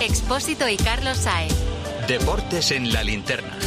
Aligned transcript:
Expósito 0.00 0.68
y 0.68 0.76
Carlos 0.76 1.18
Saez. 1.18 1.52
Deportes 2.06 2.70
en 2.70 2.92
la 2.92 3.02
linterna. 3.02 3.58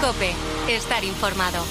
Cope, 0.00 0.32
estar 0.68 1.04
informado. 1.04 1.62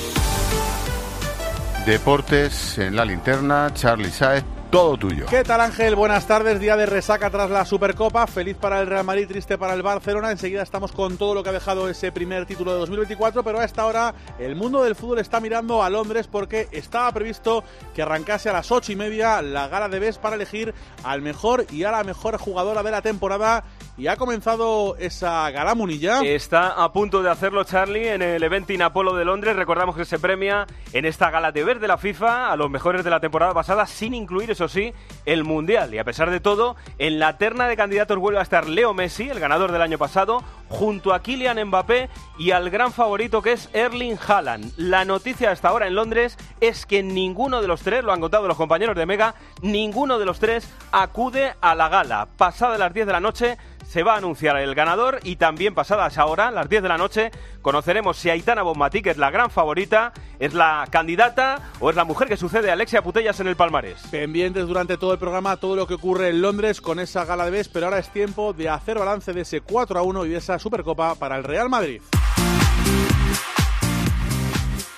Deportes 1.87 2.77
en 2.77 2.95
la 2.95 3.03
linterna, 3.03 3.71
Charlie 3.73 4.11
Saez, 4.11 4.43
todo 4.69 4.97
tuyo. 4.97 5.25
¿Qué 5.27 5.43
tal 5.43 5.61
Ángel? 5.61 5.95
Buenas 5.95 6.27
tardes, 6.27 6.59
día 6.59 6.77
de 6.77 6.85
resaca 6.85 7.29
tras 7.29 7.49
la 7.49 7.65
Supercopa, 7.65 8.27
feliz 8.27 8.55
para 8.55 8.79
el 8.79 8.87
Real 8.87 9.03
Madrid, 9.03 9.27
triste 9.27 9.57
para 9.57 9.73
el 9.73 9.81
Barcelona, 9.81 10.31
enseguida 10.31 10.61
estamos 10.61 10.91
con 10.91 11.17
todo 11.17 11.33
lo 11.33 11.43
que 11.43 11.49
ha 11.49 11.53
dejado 11.53 11.89
ese 11.89 12.11
primer 12.11 12.45
título 12.45 12.73
de 12.73 12.79
2024, 12.79 13.43
pero 13.43 13.59
a 13.59 13.65
esta 13.65 13.85
hora 13.85 14.13
el 14.37 14.55
mundo 14.55 14.83
del 14.83 14.95
fútbol 14.95 15.19
está 15.19 15.39
mirando 15.39 15.81
a 15.81 15.89
Londres 15.89 16.27
porque 16.27 16.67
estaba 16.71 17.11
previsto 17.11 17.63
que 17.95 18.03
arrancase 18.03 18.49
a 18.49 18.53
las 18.53 18.71
ocho 18.71 18.91
y 18.91 18.95
media 18.95 19.41
la 19.41 19.67
gala 19.67 19.89
de 19.89 19.99
BES 19.99 20.19
para 20.19 20.35
elegir 20.35 20.73
al 21.03 21.21
mejor 21.21 21.65
y 21.71 21.83
a 21.83 21.91
la 21.91 22.03
mejor 22.03 22.37
jugadora 22.37 22.83
de 22.83 22.91
la 22.91 23.01
temporada 23.01 23.63
y 23.99 24.07
ha 24.07 24.15
comenzado 24.15 24.95
esa 24.97 25.51
gala 25.51 25.75
munilla. 25.75 26.21
Está 26.21 26.81
a 26.81 26.93
punto 26.93 27.21
de 27.21 27.29
hacerlo 27.29 27.65
Charlie 27.65 28.07
en 28.07 28.21
el 28.21 28.41
Eventing 28.41 28.81
Apolo 28.81 29.13
de 29.13 29.25
Londres. 29.25 29.57
Recordamos 29.57 29.97
que 29.97 30.05
se 30.05 30.17
premia 30.17 30.65
en 30.93 31.03
esta 31.03 31.29
gala 31.29 31.51
de 31.51 31.65
ver 31.65 31.81
de 31.81 31.89
la 31.89 31.97
FIFA 31.97 32.49
a 32.49 32.55
los 32.55 32.69
mejores 32.69 33.03
de 33.03 33.09
la 33.09 33.19
temporada 33.19 33.53
pasada, 33.53 33.85
sin 33.85 34.13
incluir, 34.13 34.55
eso 34.59 34.67
sí, 34.67 34.93
el 35.25 35.45
Mundial. 35.45 35.93
Y 35.93 35.99
a 35.99 36.03
pesar 36.03 36.29
de 36.29 36.41
todo, 36.41 36.75
en 36.97 37.17
la 37.17 37.37
terna 37.37 37.67
de 37.67 37.77
candidatos 37.77 38.17
vuelve 38.17 38.39
a 38.39 38.43
estar 38.43 38.67
Leo 38.67 38.93
Messi, 38.93 39.29
el 39.29 39.39
ganador 39.39 39.71
del 39.71 39.81
año 39.81 39.97
pasado, 39.97 40.43
junto 40.67 41.13
a 41.13 41.21
Kylian 41.21 41.63
Mbappé 41.67 42.09
y 42.37 42.51
al 42.51 42.69
gran 42.69 42.91
favorito 42.91 43.41
que 43.41 43.53
es 43.53 43.69
Erling 43.71 44.17
Haaland. 44.27 44.73
La 44.75 45.05
noticia 45.05 45.51
hasta 45.51 45.69
ahora 45.69 45.87
en 45.87 45.95
Londres 45.95 46.37
es 46.59 46.85
que 46.85 47.01
ninguno 47.01 47.61
de 47.61 47.69
los 47.69 47.81
tres, 47.81 48.03
lo 48.03 48.11
han 48.11 48.19
contado 48.19 48.47
los 48.47 48.57
compañeros 48.57 48.97
de 48.97 49.05
Mega, 49.05 49.33
ninguno 49.61 50.19
de 50.19 50.25
los 50.25 50.39
tres 50.39 50.69
acude 50.91 51.53
a 51.61 51.73
la 51.73 51.87
gala. 51.87 52.27
Pasada 52.37 52.77
las 52.77 52.93
10 52.93 53.07
de 53.07 53.13
la 53.13 53.19
noche 53.21 53.57
se 53.89 54.03
va 54.03 54.13
a 54.13 54.17
anunciar 54.17 54.55
el 54.57 54.75
ganador 54.75 55.19
y 55.23 55.37
también 55.37 55.73
pasadas 55.73 56.19
ahora, 56.19 56.51
las 56.51 56.69
10 56.69 56.83
de 56.83 56.89
la 56.89 56.99
noche, 56.99 57.31
conoceremos 57.63 58.17
si 58.17 58.29
Aitana 58.29 58.61
Bonmatí, 58.61 59.01
que 59.01 59.09
es 59.09 59.17
la 59.17 59.31
gran 59.31 59.49
favorita, 59.49 60.13
es 60.37 60.53
la 60.53 60.87
candidata 60.91 61.71
o 61.79 61.89
es 61.89 61.95
la 61.95 62.03
mujer 62.03 62.27
que 62.27 62.37
sucede 62.37 62.69
a 62.69 62.73
Alexia 62.73 63.01
Putellas 63.01 63.39
en 63.39 63.47
el 63.47 63.55
palmarés. 63.55 63.99
Pendientes 64.11 64.67
durante 64.67 64.97
todo 64.97 65.13
el 65.13 65.17
programa 65.17 65.57
todo 65.57 65.75
lo 65.75 65.87
que 65.87 65.95
ocurre 65.95 66.29
en 66.29 66.39
Londres 66.39 66.81
con 66.81 66.99
esa 66.99 67.25
gala 67.25 67.45
de 67.45 67.51
BES, 67.51 67.69
pero 67.69 67.87
ahora 67.87 67.97
es 67.97 68.09
tiempo 68.09 68.53
de 68.53 68.69
hacer 68.69 68.99
balance 68.99 69.33
de 69.33 69.41
ese 69.41 69.61
4 69.61 69.99
a 69.99 70.03
1 70.03 70.25
y 70.25 70.29
de 70.29 70.37
esa 70.37 70.59
Supercopa 70.59 71.15
para 71.15 71.37
el 71.37 71.43
Real 71.43 71.67
Madrid. 71.67 71.99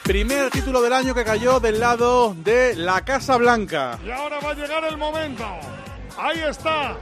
Primer 0.03 0.49
título 0.49 0.81
del 0.81 0.91
año 0.91 1.15
que 1.15 1.23
cayó 1.23 1.61
del 1.61 1.79
lado 1.79 2.35
de 2.35 2.75
la 2.75 3.05
Casa 3.05 3.37
Blanca. 3.37 3.97
Y 4.05 4.11
ahora 4.11 4.39
va 4.43 4.49
a 4.49 4.53
llegar 4.53 4.83
el 4.83 4.97
momento. 4.97 5.45
Ahí 6.17 6.41
está. 6.41 6.97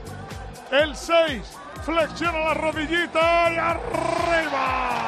El 0.70 0.94
6. 0.94 1.59
Flexiona 1.90 2.38
la 2.38 2.54
rodillita 2.54 3.52
y 3.52 3.56
arriba. 3.56 5.00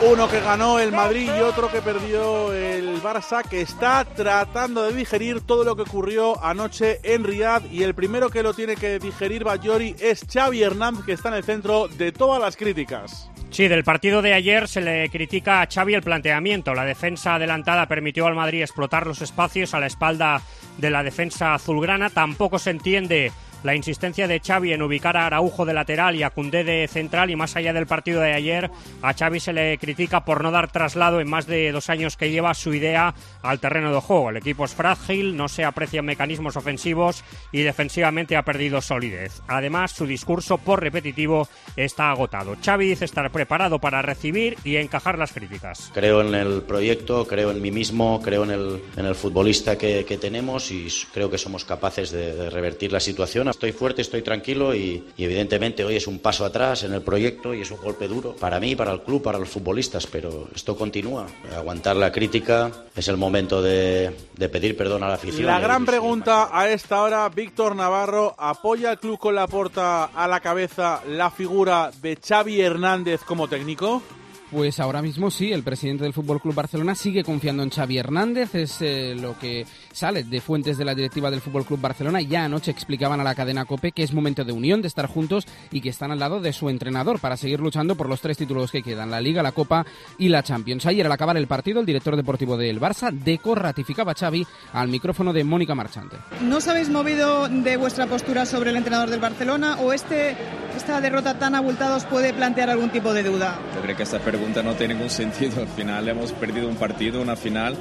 Uno 0.00 0.28
que 0.28 0.40
ganó 0.40 0.78
el 0.78 0.92
Madrid 0.92 1.28
y 1.36 1.40
otro 1.40 1.70
que 1.70 1.82
perdió 1.82 2.52
el 2.54 3.02
Barça, 3.02 3.46
que 3.46 3.60
está 3.60 4.04
tratando 4.04 4.82
de 4.82 4.94
digerir 4.94 5.42
todo 5.42 5.62
lo 5.62 5.76
que 5.76 5.82
ocurrió 5.82 6.42
anoche 6.42 7.00
en 7.02 7.22
Riyadh. 7.22 7.70
Y 7.70 7.82
el 7.82 7.94
primero 7.94 8.30
que 8.30 8.42
lo 8.42 8.54
tiene 8.54 8.76
que 8.76 8.98
digerir, 8.98 9.44
Bayori, 9.44 9.94
es 10.00 10.24
Xavi 10.30 10.62
Hernández, 10.62 11.04
que 11.04 11.12
está 11.12 11.28
en 11.28 11.34
el 11.34 11.44
centro 11.44 11.88
de 11.88 12.12
todas 12.12 12.40
las 12.40 12.56
críticas. 12.56 13.30
Sí, 13.50 13.68
del 13.68 13.84
partido 13.84 14.22
de 14.22 14.32
ayer 14.32 14.66
se 14.68 14.80
le 14.80 15.08
critica 15.10 15.60
a 15.60 15.68
Xavi 15.72 15.94
el 15.94 16.02
planteamiento. 16.02 16.74
La 16.74 16.84
defensa 16.84 17.34
adelantada 17.34 17.86
permitió 17.86 18.26
al 18.26 18.34
Madrid 18.34 18.62
explotar 18.62 19.06
los 19.06 19.22
espacios 19.22 19.74
a 19.74 19.80
la 19.80 19.86
espalda 19.86 20.40
de 20.78 20.90
la 20.90 21.02
defensa 21.02 21.54
azulgrana. 21.54 22.10
Tampoco 22.10 22.58
se 22.58 22.70
entiende 22.70 23.32
la 23.64 23.74
insistencia 23.74 24.28
de 24.28 24.40
Xavi 24.40 24.72
en 24.72 24.82
ubicar 24.82 25.16
a 25.16 25.26
Araujo 25.26 25.64
de 25.64 25.72
lateral 25.72 26.14
y 26.14 26.22
a 26.22 26.30
Cundé 26.30 26.64
de 26.64 26.86
central 26.86 27.30
y 27.30 27.36
más 27.36 27.56
allá 27.56 27.72
del 27.72 27.86
partido 27.86 28.20
de 28.20 28.34
ayer 28.34 28.70
a 29.02 29.14
Xavi 29.14 29.40
se 29.40 29.54
le 29.54 29.78
critica 29.78 30.24
por 30.24 30.42
no 30.42 30.50
dar 30.50 30.70
traslado 30.70 31.18
en 31.18 31.28
más 31.28 31.46
de 31.46 31.72
dos 31.72 31.88
años 31.88 32.16
que 32.16 32.30
lleva 32.30 32.52
su 32.54 32.74
idea 32.74 33.14
al 33.42 33.60
terreno 33.60 33.92
de 33.92 34.00
juego. 34.00 34.30
El 34.30 34.36
equipo 34.36 34.66
es 34.66 34.74
frágil, 34.74 35.36
no 35.36 35.48
se 35.48 35.64
aprecian 35.64 36.04
mecanismos 36.04 36.56
ofensivos 36.56 37.24
y 37.52 37.62
defensivamente 37.62 38.36
ha 38.36 38.42
perdido 38.42 38.82
solidez. 38.82 39.40
Además, 39.48 39.92
su 39.92 40.06
discurso 40.06 40.58
por 40.58 40.82
repetitivo 40.82 41.48
está 41.74 42.10
agotado. 42.10 42.56
Xavi 42.62 42.86
dice 42.86 43.06
estar 43.06 43.30
preparado 43.32 43.78
para 43.78 44.02
recibir 44.02 44.58
y 44.62 44.76
encajar 44.76 45.18
las 45.18 45.32
críticas. 45.32 45.90
Creo 45.94 46.20
en 46.20 46.34
el 46.34 46.62
proyecto, 46.62 47.26
creo 47.26 47.50
en 47.50 47.62
mí 47.62 47.70
mismo, 47.70 48.20
creo 48.22 48.44
en 48.44 48.50
el, 48.50 48.82
en 48.96 49.06
el 49.06 49.14
futbolista 49.14 49.78
que, 49.78 50.04
tenemos 50.14 50.70
y 50.70 50.86
creo 51.12 51.28
que 51.28 51.38
somos 51.38 51.64
capaces 51.64 52.12
de 52.12 52.48
revertir 52.48 52.92
la 52.92 53.00
situación 53.00 53.48
estoy 53.54 53.72
fuerte, 53.72 54.02
estoy 54.02 54.22
tranquilo 54.22 54.74
y, 54.74 55.04
y, 55.16 55.24
evidentemente 55.24 55.84
hoy 55.84 55.96
es 55.96 56.06
un 56.06 56.18
paso 56.18 56.44
atrás 56.44 56.82
en 56.82 56.92
el 56.92 57.02
proyecto 57.02 57.54
y 57.54 57.62
es 57.62 57.70
un 57.70 57.78
golpe 57.78 58.08
duro 58.08 58.36
para 58.36 58.60
mí, 58.60 58.76
para 58.76 58.92
el 58.92 59.02
club, 59.02 59.22
para 59.22 59.38
los 59.38 59.48
futbolistas, 59.48 60.06
pero 60.06 60.48
esto 60.54 60.76
continúa. 60.76 61.26
Aguantar 61.56 61.96
la 61.96 62.12
crítica 62.12 62.70
es 62.94 63.08
el 63.08 63.16
momento 63.16 63.62
de, 63.62 64.14
de 64.36 64.48
pedir 64.48 64.76
perdón 64.76 65.02
a 65.02 65.08
la 65.08 65.14
afición. 65.14 65.46
La 65.46 65.60
gran 65.60 65.84
pregunta 65.86 66.50
a 66.52 66.68
esta 66.68 67.02
hora, 67.02 67.28
Víctor 67.28 67.76
Navarro, 67.76 68.34
¿apoya 68.38 68.92
el 68.92 68.98
club 68.98 69.18
con 69.18 69.34
la 69.34 69.46
porta 69.46 70.04
a 70.04 70.28
la 70.28 70.40
cabeza 70.40 71.00
la 71.08 71.30
figura 71.30 71.90
de 72.02 72.16
Xavi 72.16 72.60
Hernández 72.60 73.22
como 73.24 73.48
técnico? 73.48 74.02
Pues 74.50 74.78
ahora 74.78 75.02
mismo 75.02 75.30
sí, 75.30 75.52
el 75.52 75.62
presidente 75.62 76.04
del 76.04 76.12
Fútbol 76.12 76.40
Club 76.40 76.54
Barcelona 76.54 76.94
sigue 76.94 77.24
confiando 77.24 77.62
en 77.62 77.70
Xavi 77.70 77.98
Hernández, 77.98 78.54
es 78.54 78.80
eh, 78.82 79.16
lo 79.18 79.38
que 79.38 79.66
sale 79.90 80.22
de 80.22 80.40
fuentes 80.40 80.78
de 80.78 80.84
la 80.84 80.94
directiva 80.94 81.30
del 81.30 81.40
Fútbol 81.40 81.64
Club 81.64 81.80
Barcelona. 81.80 82.20
Ya 82.20 82.44
anoche 82.44 82.70
explicaban 82.70 83.20
a 83.20 83.24
la 83.24 83.34
cadena 83.34 83.64
Cope 83.64 83.92
que 83.92 84.02
es 84.02 84.12
momento 84.12 84.44
de 84.44 84.52
unión, 84.52 84.82
de 84.82 84.88
estar 84.88 85.06
juntos 85.06 85.46
y 85.72 85.80
que 85.80 85.88
están 85.88 86.12
al 86.12 86.18
lado 86.18 86.40
de 86.40 86.52
su 86.52 86.68
entrenador 86.68 87.18
para 87.20 87.36
seguir 87.36 87.60
luchando 87.60 87.96
por 87.96 88.08
los 88.08 88.20
tres 88.20 88.36
títulos 88.36 88.70
que 88.70 88.82
quedan, 88.82 89.10
la 89.10 89.20
Liga, 89.20 89.42
la 89.42 89.52
Copa 89.52 89.84
y 90.18 90.28
la 90.28 90.42
Champions. 90.42 90.86
Ayer 90.86 91.06
al 91.06 91.12
acabar 91.12 91.36
el 91.36 91.46
partido, 91.46 91.80
el 91.80 91.86
director 91.86 92.14
deportivo 92.14 92.56
del 92.56 92.80
Barça, 92.80 93.10
Deco, 93.10 93.54
ratificaba 93.54 94.12
a 94.12 94.14
Xavi 94.14 94.46
al 94.72 94.88
micrófono 94.88 95.32
de 95.32 95.42
Mónica 95.42 95.74
Marchante. 95.74 96.16
¿No 96.42 96.58
os 96.58 96.68
habéis 96.68 96.90
movido 96.90 97.48
de 97.48 97.76
vuestra 97.76 98.06
postura 98.06 98.46
sobre 98.46 98.70
el 98.70 98.76
entrenador 98.76 99.10
del 99.10 99.20
Barcelona 99.20 99.78
o 99.80 99.92
este, 99.92 100.36
esta 100.76 101.00
derrota 101.00 101.38
tan 101.38 101.54
abultada 101.54 101.96
os 101.96 102.04
puede 102.04 102.32
plantear 102.32 102.70
algún 102.70 102.90
tipo 102.90 103.12
de 103.12 103.22
duda? 103.22 103.58
Yo 103.74 103.80
creo 103.80 103.96
que 103.96 104.02
esta 104.02 104.18
pregunta 104.36 104.64
no 104.64 104.74
tiene 104.74 104.94
ningún 104.94 105.10
sentido. 105.10 105.62
Al 105.62 105.68
final 105.68 106.08
hemos 106.08 106.32
perdido 106.32 106.68
un 106.68 106.74
partido, 106.74 107.22
una 107.22 107.36
final. 107.36 107.76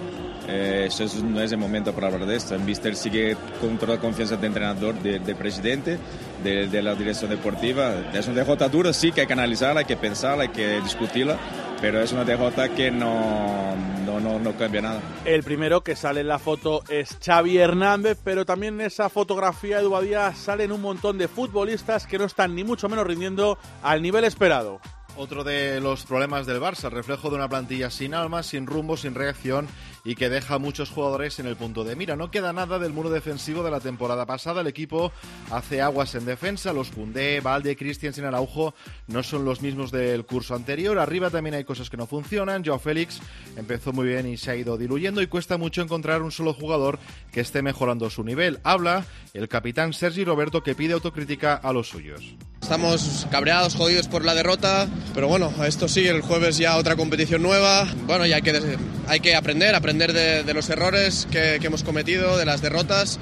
Eh, 0.48 0.86
eso 0.88 1.06
es, 1.06 1.24
no 1.24 1.42
es 1.42 1.52
el 1.52 1.58
momento 1.58 1.94
para 1.94 2.08
hablar 2.08 2.28
de 2.28 2.36
esto. 2.36 2.58
Mister 2.60 2.96
sigue 2.96 3.36
con 3.60 3.78
toda 3.80 3.96
la 3.96 4.00
confianza 4.00 4.36
de 4.38 4.46
entrenador, 4.46 4.94
de, 5.02 5.18
de 5.18 5.36
presidente, 5.36 5.98
de, 6.44 6.82
la 6.82 6.94
dirección 6.94 7.32
deportiva. 7.32 7.94
Es 8.14 8.28
una 8.28 8.36
derrota 8.36 8.70
dura, 8.70 8.94
sí, 8.94 9.12
que 9.12 9.22
hay 9.22 9.28
que 9.28 9.34
analizarla, 9.34 9.80
hay 9.80 9.86
que 9.86 9.98
pensarla, 9.98 10.44
hay 10.44 10.50
que 10.50 10.80
discutirla, 10.82 11.38
pero 11.82 12.02
es 12.02 12.12
una 12.12 12.24
derrota 12.24 12.70
que 12.70 12.92
no, 12.92 13.76
no, 14.06 14.20
no, 14.20 14.38
no 14.38 14.52
cambia 14.56 14.82
nada. 14.82 15.02
El 15.26 15.42
primero 15.42 15.82
que 15.82 15.96
sale 15.96 16.22
en 16.22 16.28
la 16.28 16.38
foto 16.38 16.84
es 16.88 17.18
Xavi 17.26 17.58
Hernández, 17.58 18.20
pero 18.24 18.46
también 18.46 18.76
en 18.76 18.88
esa 18.88 19.10
fotografía 19.10 19.78
de 19.78 19.84
Dubadía 19.84 20.34
salen 20.36 20.72
un 20.72 20.82
montón 20.82 21.18
de 21.18 21.28
futbolistas 21.28 22.06
que 22.06 22.20
no 22.20 22.26
están 22.26 22.54
ni 22.54 22.64
mucho 22.64 22.90
menos 22.90 23.08
rindiendo 23.08 23.58
al 23.82 24.02
nivel 24.04 24.26
esperado. 24.26 24.82
Otro 25.16 25.44
de 25.44 25.80
los 25.80 26.06
problemas 26.06 26.48
del 26.48 26.60
Barça, 26.60 26.90
reflejo 26.90 27.30
de 27.30 27.36
una 27.36 27.48
plantilla 27.48 27.92
sin 27.92 28.16
alma, 28.16 28.42
sin 28.42 28.66
rumbo, 28.66 28.98
sin 28.98 29.14
reacción 29.14 29.68
y 30.06 30.16
que 30.16 30.30
deja 30.30 30.56
a 30.56 30.60
muchos 30.60 30.90
jugadores 30.90 31.40
en 31.40 31.48
el 31.48 31.56
punto 31.56 31.84
de 31.84 31.96
mira. 31.96 32.16
No 32.16 32.32
queda 32.32 32.54
nada 32.54 32.80
del 32.80 32.94
muro 32.94 33.10
defensivo 33.10 33.64
de 33.64 33.72
la 33.72 33.80
temporada 33.80 34.26
pasada. 34.26 34.62
El 34.62 34.68
equipo 34.68 35.12
hace 35.52 35.82
aguas 35.82 36.14
en 36.16 36.26
defensa. 36.26 36.74
Los 36.74 36.92
Cundé, 36.92 37.40
Valde, 37.40 37.76
Christiansen, 37.76 38.26
Araujo 38.26 38.74
no 39.08 39.24
son 39.24 39.46
los 39.46 39.62
mismos 39.62 39.92
del 39.92 40.26
curso 40.26 40.56
anterior. 40.56 41.00
Arriba 41.00 41.30
también 41.30 41.56
hay 41.56 41.64
cosas 41.64 41.90
que 41.90 41.98
no 41.98 42.08
funcionan. 42.08 42.64
Joao 42.66 42.80
Félix 42.80 43.22
empezó 43.56 43.94
muy 43.94 44.08
bien 44.08 44.28
y 44.28 44.38
se 44.38 44.52
ha 44.52 44.56
ido 44.56 44.78
diluyendo 44.78 45.22
y 45.22 45.28
cuesta 45.28 45.58
mucho 45.58 45.82
encontrar 45.82 46.22
un 46.22 46.32
solo 46.32 46.54
jugador 46.54 47.00
que 47.32 47.42
esté 47.42 47.62
mejorando 47.62 48.10
su 48.10 48.24
nivel. 48.24 48.60
Habla 48.64 49.06
el 49.34 49.48
capitán 49.48 49.94
Sergi 49.94 50.26
Roberto 50.26 50.64
que 50.64 50.76
pide 50.76 50.94
autocrítica 50.94 51.56
a 51.56 51.72
los 51.72 51.90
suyos. 51.90 52.36
Estamos 52.62 53.28
cabreados, 53.30 53.76
jodidos 53.76 54.08
por 54.08 54.24
la 54.24 54.34
derrota, 54.34 54.88
pero 55.14 55.28
bueno, 55.28 55.54
esto 55.66 55.90
sí, 55.90 56.08
el 56.08 56.22
jueves 56.22 56.58
ya 56.58 56.78
otra 56.78 56.96
competición 56.96 57.42
nueva. 57.42 57.86
Bueno, 58.08 58.26
y 58.26 58.32
hay 58.32 58.42
que, 58.42 58.78
hay 59.06 59.20
que 59.20 59.36
aprender, 59.36 59.76
aprender 59.76 59.93
de, 59.98 60.44
de 60.44 60.54
los 60.54 60.70
errores 60.70 61.28
que, 61.32 61.58
que, 61.60 61.68
hemos 61.68 61.84
cometido, 61.84 62.38
de 62.38 62.46
las 62.46 62.62
derrotas. 62.62 63.20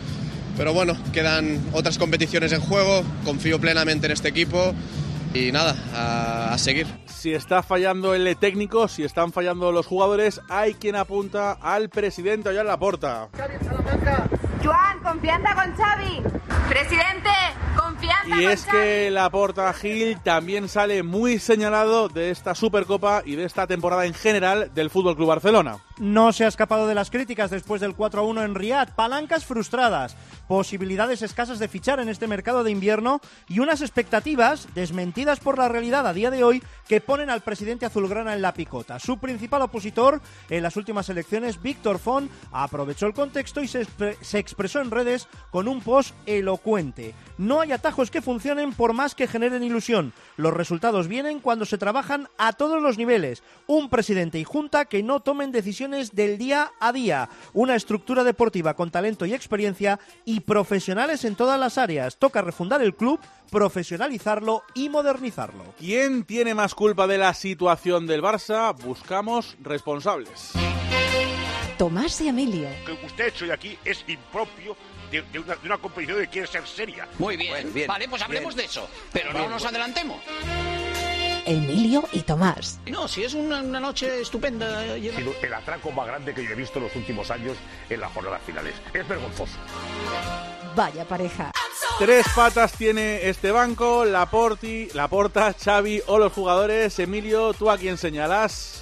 Pero 0.58 0.74
bueno, 0.74 0.98
quedan 1.14 1.60
otras 1.74 1.98
competiciones 1.98 2.52
en 2.52 2.62
juego, 2.62 3.04
confío 3.26 3.60
plenamente 3.60 4.08
en 4.08 4.12
este 4.12 4.30
equipo 4.30 4.74
y 5.34 5.52
nada, 5.52 5.76
a, 5.94 6.54
a, 6.54 6.58
seguir. 6.58 6.88
Si 7.08 7.34
está 7.34 7.64
fallando 7.64 8.14
el 8.14 8.36
técnico, 8.38 8.88
si 8.88 9.04
están 9.04 9.32
fallando 9.32 9.72
los 9.72 9.86
jugadores, 9.86 10.42
hay 10.50 10.74
quien 10.74 10.96
apunta 10.96 11.54
al 11.54 11.90
presidente 11.90 12.50
allá 12.50 12.62
en 12.62 12.68
la 12.68 12.78
puerta. 12.78 13.30
Joan, 14.64 15.00
confianza 15.02 15.56
con 15.56 15.76
Xavi. 15.76 16.22
Presidente, 16.70 17.30
confianza 17.96 18.28
Y 18.28 18.44
con 18.44 18.52
es 18.52 18.66
Xavi. 18.66 18.78
que 18.78 19.12
la 19.12 19.30
porta 19.30 19.74
Gil 19.74 20.20
también 20.22 20.68
sale 20.70 21.04
muy 21.04 21.40
señalado 21.40 22.10
de 22.10 22.32
esta 22.32 22.56
Supercopa 22.56 23.22
y 23.26 23.36
de 23.36 23.46
esta 23.46 23.68
temporada 23.68 24.06
en 24.06 24.14
general 24.14 24.72
del 24.74 24.90
Fútbol 24.90 25.16
Club 25.16 25.28
Barcelona. 25.30 25.80
no 26.00 26.34
se 26.34 26.46
ha 26.46 26.48
escapado 26.48 26.88
de 26.88 26.96
las 26.96 27.12
críticas 27.12 27.52
después 27.52 27.80
del 27.82 27.96
4-1 27.96 28.44
en 28.44 28.56
Riyadh. 28.56 28.96
Palancas 28.96 29.46
frustradas, 29.46 30.16
posibilidades 30.48 31.22
escasas 31.22 31.60
de 31.60 31.68
fichar 31.68 32.00
en 32.00 32.10
este 32.10 32.28
mercado 32.28 32.64
de 32.64 32.72
invierno 32.72 33.22
y 33.48 33.60
unas 33.60 33.82
expectativas 33.82 34.68
desmentidas 34.74 35.40
por 35.40 35.58
la 35.60 35.70
realidad 35.70 36.08
a 36.08 36.14
día 36.14 36.32
de 36.32 36.44
hoy 36.44 36.64
que 36.88 37.02
ponen 37.02 37.30
al 37.30 37.42
presidente 37.42 37.86
azulgrana 37.86 38.34
en 38.34 38.42
la 38.42 38.54
picota. 38.54 39.00
Su 39.00 39.20
principal 39.20 39.62
opositor 39.62 40.22
en 40.50 40.64
las 40.64 40.76
últimas 40.76 41.08
elecciones, 41.10 41.62
Víctor 41.62 42.00
Font, 42.00 42.32
aprovechó 42.52 43.06
el 43.06 43.14
contexto 43.14 43.62
y 43.62 43.68
se, 43.68 43.86
se 44.22 44.40
expresó 44.40 44.82
en 44.82 44.92
redes 44.92 45.28
con 45.52 45.68
un 45.68 45.82
post 45.82 46.16
elocuente. 46.26 47.14
No 47.38 47.62
hay 47.62 47.72
atajos 47.82 48.12
que 48.12 48.22
funcionen 48.22 48.74
por 48.74 48.94
más 48.94 49.16
que 49.16 49.26
generen 49.26 49.64
ilusión. 49.64 50.14
Los 50.38 50.54
resultados 50.54 51.08
vienen 51.08 51.40
cuando 51.40 51.66
se 51.66 51.80
trabajan 51.80 52.28
a 52.38 52.54
todos 52.54 52.80
los 52.80 53.00
niveles. 53.00 53.42
Un 53.66 53.90
presidente 53.90 54.38
y 54.38 54.44
junta 54.44 54.86
que 54.86 55.02
no 55.02 55.22
tomen 55.22 55.52
decisiones 55.52 56.14
del 56.14 56.38
día 56.38 56.74
a 56.80 56.94
día. 56.94 57.30
Una 57.54 57.76
estructura 57.76 58.24
deportiva 58.24 58.76
con 58.76 58.92
talento 58.92 59.26
y 59.26 59.34
experiencia 59.34 60.00
y 60.26 60.42
profesionales 60.42 61.26
en 61.26 61.36
todas 61.36 61.60
las 61.60 61.80
áreas. 61.80 62.18
Toca 62.18 62.44
refundar 62.44 62.84
el 62.84 62.94
club, 62.94 63.20
profesionalizarlo 63.50 64.62
y 64.76 64.90
modernizarlo. 64.90 65.64
¿Quién 65.80 66.24
tiene 66.24 66.54
más 66.54 66.76
culpa 66.76 67.08
de 67.08 67.18
la 67.18 67.34
situación 67.34 68.06
del 68.06 68.22
Barça? 68.22 68.76
Buscamos 68.80 69.58
responsables. 69.60 70.54
Tomás 71.82 72.22
y 72.22 72.28
Emilio. 72.28 72.70
Que 72.86 72.92
usted 72.92 73.30
hecho 73.30 73.46
hoy 73.46 73.50
aquí 73.50 73.76
es 73.84 74.06
impropio 74.08 74.78
de, 75.10 75.24
de 75.24 75.40
una, 75.40 75.56
de 75.56 75.66
una 75.66 75.80
competición 75.80 76.20
que 76.20 76.28
quiere 76.28 76.48
ser 76.48 76.68
seria. 76.68 77.08
Muy 77.18 77.36
bien. 77.38 77.74
Vale, 77.88 78.08
pues 78.08 78.22
hablemos 78.22 78.56
de 78.56 78.66
eso. 78.66 78.88
Pero 79.12 79.34
no 79.34 79.50
nos 79.50 79.66
adelantemos. 79.66 80.22
Emilio 81.44 82.08
y 82.12 82.20
Tomás. 82.20 82.80
No, 82.86 83.08
si 83.08 83.24
es 83.24 83.34
una, 83.34 83.62
una 83.62 83.80
noche 83.80 84.22
estupenda. 84.22 84.82
Ha 84.82 84.96
sido 84.96 85.34
el 85.42 85.54
atraco 85.56 85.90
más 85.92 86.06
grande 86.06 86.36
que 86.36 86.44
yo 86.44 86.52
he 86.52 86.56
visto 86.56 86.78
en 86.78 86.86
los 86.86 86.96
últimos 86.96 87.32
años 87.32 87.58
en 87.90 88.00
las 88.00 88.12
jornadas 88.12 88.44
finales. 88.46 88.76
Es 88.94 89.08
vergonzoso. 89.08 89.58
Vaya 90.76 91.04
pareja. 91.08 91.52
Tres 91.98 92.28
patas 92.36 92.74
tiene 92.74 93.28
este 93.28 93.50
banco, 93.50 94.06
la 94.06 94.28
Porti, 94.30 94.90
la 94.94 95.08
Porta, 95.08 95.56
Xavi 95.60 96.04
o 96.06 96.20
los 96.20 96.32
jugadores. 96.32 97.00
Emilio, 97.00 97.56
¿tú 97.56 97.72
a 97.72 97.78
quién 97.80 97.98
señalas? 97.98 98.81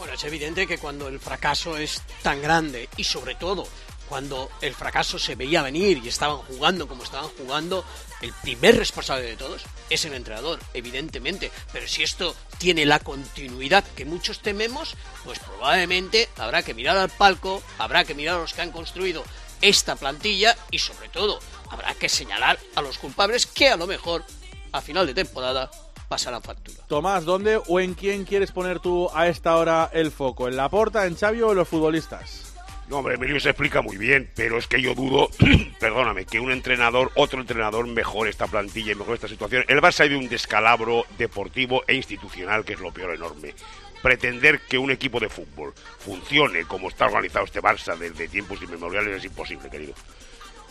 Bueno, 0.00 0.14
es 0.14 0.24
evidente 0.24 0.66
que 0.66 0.78
cuando 0.78 1.08
el 1.08 1.20
fracaso 1.20 1.76
es 1.76 2.00
tan 2.22 2.40
grande 2.40 2.88
y 2.96 3.04
sobre 3.04 3.34
todo 3.34 3.68
cuando 4.08 4.50
el 4.62 4.74
fracaso 4.74 5.18
se 5.18 5.34
veía 5.34 5.60
venir 5.60 6.00
y 6.02 6.08
estaban 6.08 6.38
jugando 6.38 6.88
como 6.88 7.04
estaban 7.04 7.28
jugando, 7.36 7.84
el 8.22 8.32
primer 8.32 8.78
responsable 8.78 9.26
de 9.26 9.36
todos 9.36 9.62
es 9.90 10.02
el 10.06 10.14
entrenador, 10.14 10.58
evidentemente. 10.72 11.52
Pero 11.70 11.86
si 11.86 12.02
esto 12.02 12.34
tiene 12.56 12.86
la 12.86 13.00
continuidad 13.00 13.84
que 13.94 14.06
muchos 14.06 14.40
tememos, 14.40 14.94
pues 15.22 15.38
probablemente 15.38 16.30
habrá 16.38 16.62
que 16.62 16.72
mirar 16.72 16.96
al 16.96 17.10
palco, 17.10 17.62
habrá 17.76 18.04
que 18.04 18.14
mirar 18.14 18.36
a 18.36 18.40
los 18.40 18.54
que 18.54 18.62
han 18.62 18.72
construido 18.72 19.22
esta 19.60 19.96
plantilla 19.96 20.56
y 20.70 20.78
sobre 20.78 21.10
todo 21.10 21.40
habrá 21.68 21.94
que 21.94 22.08
señalar 22.08 22.58
a 22.74 22.80
los 22.80 22.96
culpables 22.96 23.44
que 23.44 23.68
a 23.68 23.76
lo 23.76 23.86
mejor 23.86 24.24
a 24.72 24.80
final 24.80 25.06
de 25.06 25.12
temporada 25.12 25.70
pasarán 26.10 26.42
factura. 26.42 26.82
Tomás, 26.88 27.24
¿dónde 27.24 27.60
o 27.68 27.78
en 27.78 27.94
quién 27.94 28.24
quieres 28.24 28.50
poner 28.50 28.80
tú 28.80 29.08
a 29.14 29.28
esta 29.28 29.56
hora 29.56 29.88
el 29.92 30.10
foco? 30.10 30.48
¿En 30.48 30.56
la 30.56 30.68
Porta, 30.68 31.06
en 31.06 31.14
Xavi 31.14 31.40
o 31.40 31.52
en 31.52 31.58
los 31.58 31.68
futbolistas? 31.68 32.52
No, 32.88 32.98
hombre, 32.98 33.14
Emilio 33.14 33.38
se 33.38 33.50
explica 33.50 33.80
muy 33.80 33.96
bien, 33.96 34.28
pero 34.34 34.58
es 34.58 34.66
que 34.66 34.82
yo 34.82 34.96
dudo, 34.96 35.30
perdóname, 35.78 36.24
que 36.26 36.40
un 36.40 36.50
entrenador, 36.50 37.12
otro 37.14 37.40
entrenador 37.40 37.86
mejore 37.86 38.28
esta 38.28 38.48
plantilla 38.48 38.90
y 38.90 38.96
mejore 38.96 39.14
esta 39.14 39.28
situación. 39.28 39.64
El 39.68 39.80
Barça 39.80 40.04
ha 40.04 40.08
de 40.08 40.16
un 40.16 40.28
descalabro 40.28 41.04
deportivo 41.16 41.84
e 41.86 41.94
institucional, 41.94 42.64
que 42.64 42.72
es 42.72 42.80
lo 42.80 42.92
peor 42.92 43.14
enorme. 43.14 43.54
Pretender 44.02 44.62
que 44.62 44.78
un 44.78 44.90
equipo 44.90 45.20
de 45.20 45.28
fútbol 45.28 45.72
funcione 46.00 46.64
como 46.64 46.88
está 46.88 47.06
organizado 47.06 47.44
este 47.44 47.62
Barça 47.62 47.96
desde 47.96 48.26
tiempos 48.26 48.60
inmemoriales 48.60 49.18
es 49.18 49.24
imposible, 49.26 49.70
querido. 49.70 49.94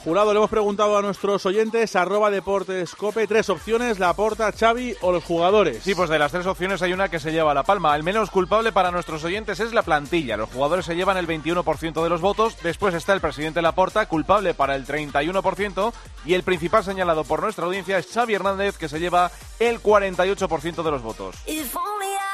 Jurado, 0.03 0.31
le 0.31 0.37
hemos 0.37 0.49
preguntado 0.49 0.97
a 0.97 1.01
nuestros 1.01 1.45
oyentes, 1.45 1.93
arroba 1.97 2.29
deportescope, 2.29 3.27
tres 3.27 3.49
opciones, 3.49 3.99
la 3.99 4.13
Porta, 4.13 4.49
Xavi 4.51 4.95
o 5.01 5.11
los 5.11 5.25
jugadores. 5.25 5.83
Sí, 5.83 5.93
pues 5.93 6.09
de 6.09 6.17
las 6.17 6.31
tres 6.31 6.45
opciones 6.45 6.81
hay 6.81 6.93
una 6.93 7.09
que 7.09 7.19
se 7.19 7.33
lleva 7.33 7.53
la 7.53 7.63
palma. 7.63 7.93
El 7.97 8.03
menos 8.03 8.31
culpable 8.31 8.71
para 8.71 8.91
nuestros 8.91 9.25
oyentes 9.25 9.59
es 9.59 9.73
la 9.73 9.83
plantilla. 9.83 10.37
Los 10.37 10.49
jugadores 10.51 10.85
se 10.85 10.95
llevan 10.95 11.17
el 11.17 11.27
21% 11.27 12.01
de 12.01 12.09
los 12.09 12.21
votos. 12.21 12.55
Después 12.63 12.93
está 12.93 13.11
el 13.13 13.19
presidente 13.19 13.61
Laporta, 13.61 14.05
culpable 14.05 14.53
para 14.53 14.75
el 14.77 14.87
31%. 14.87 15.91
Y 16.25 16.33
el 16.33 16.43
principal 16.43 16.85
señalado 16.85 17.25
por 17.25 17.43
nuestra 17.43 17.65
audiencia 17.65 17.97
es 17.97 18.07
Xavi 18.07 18.35
Hernández, 18.35 18.77
que 18.77 18.87
se 18.87 19.01
lleva 19.01 19.31
el 19.59 19.81
48% 19.81 20.81
de 20.81 20.91
los 20.91 21.01
votos. 21.01 21.35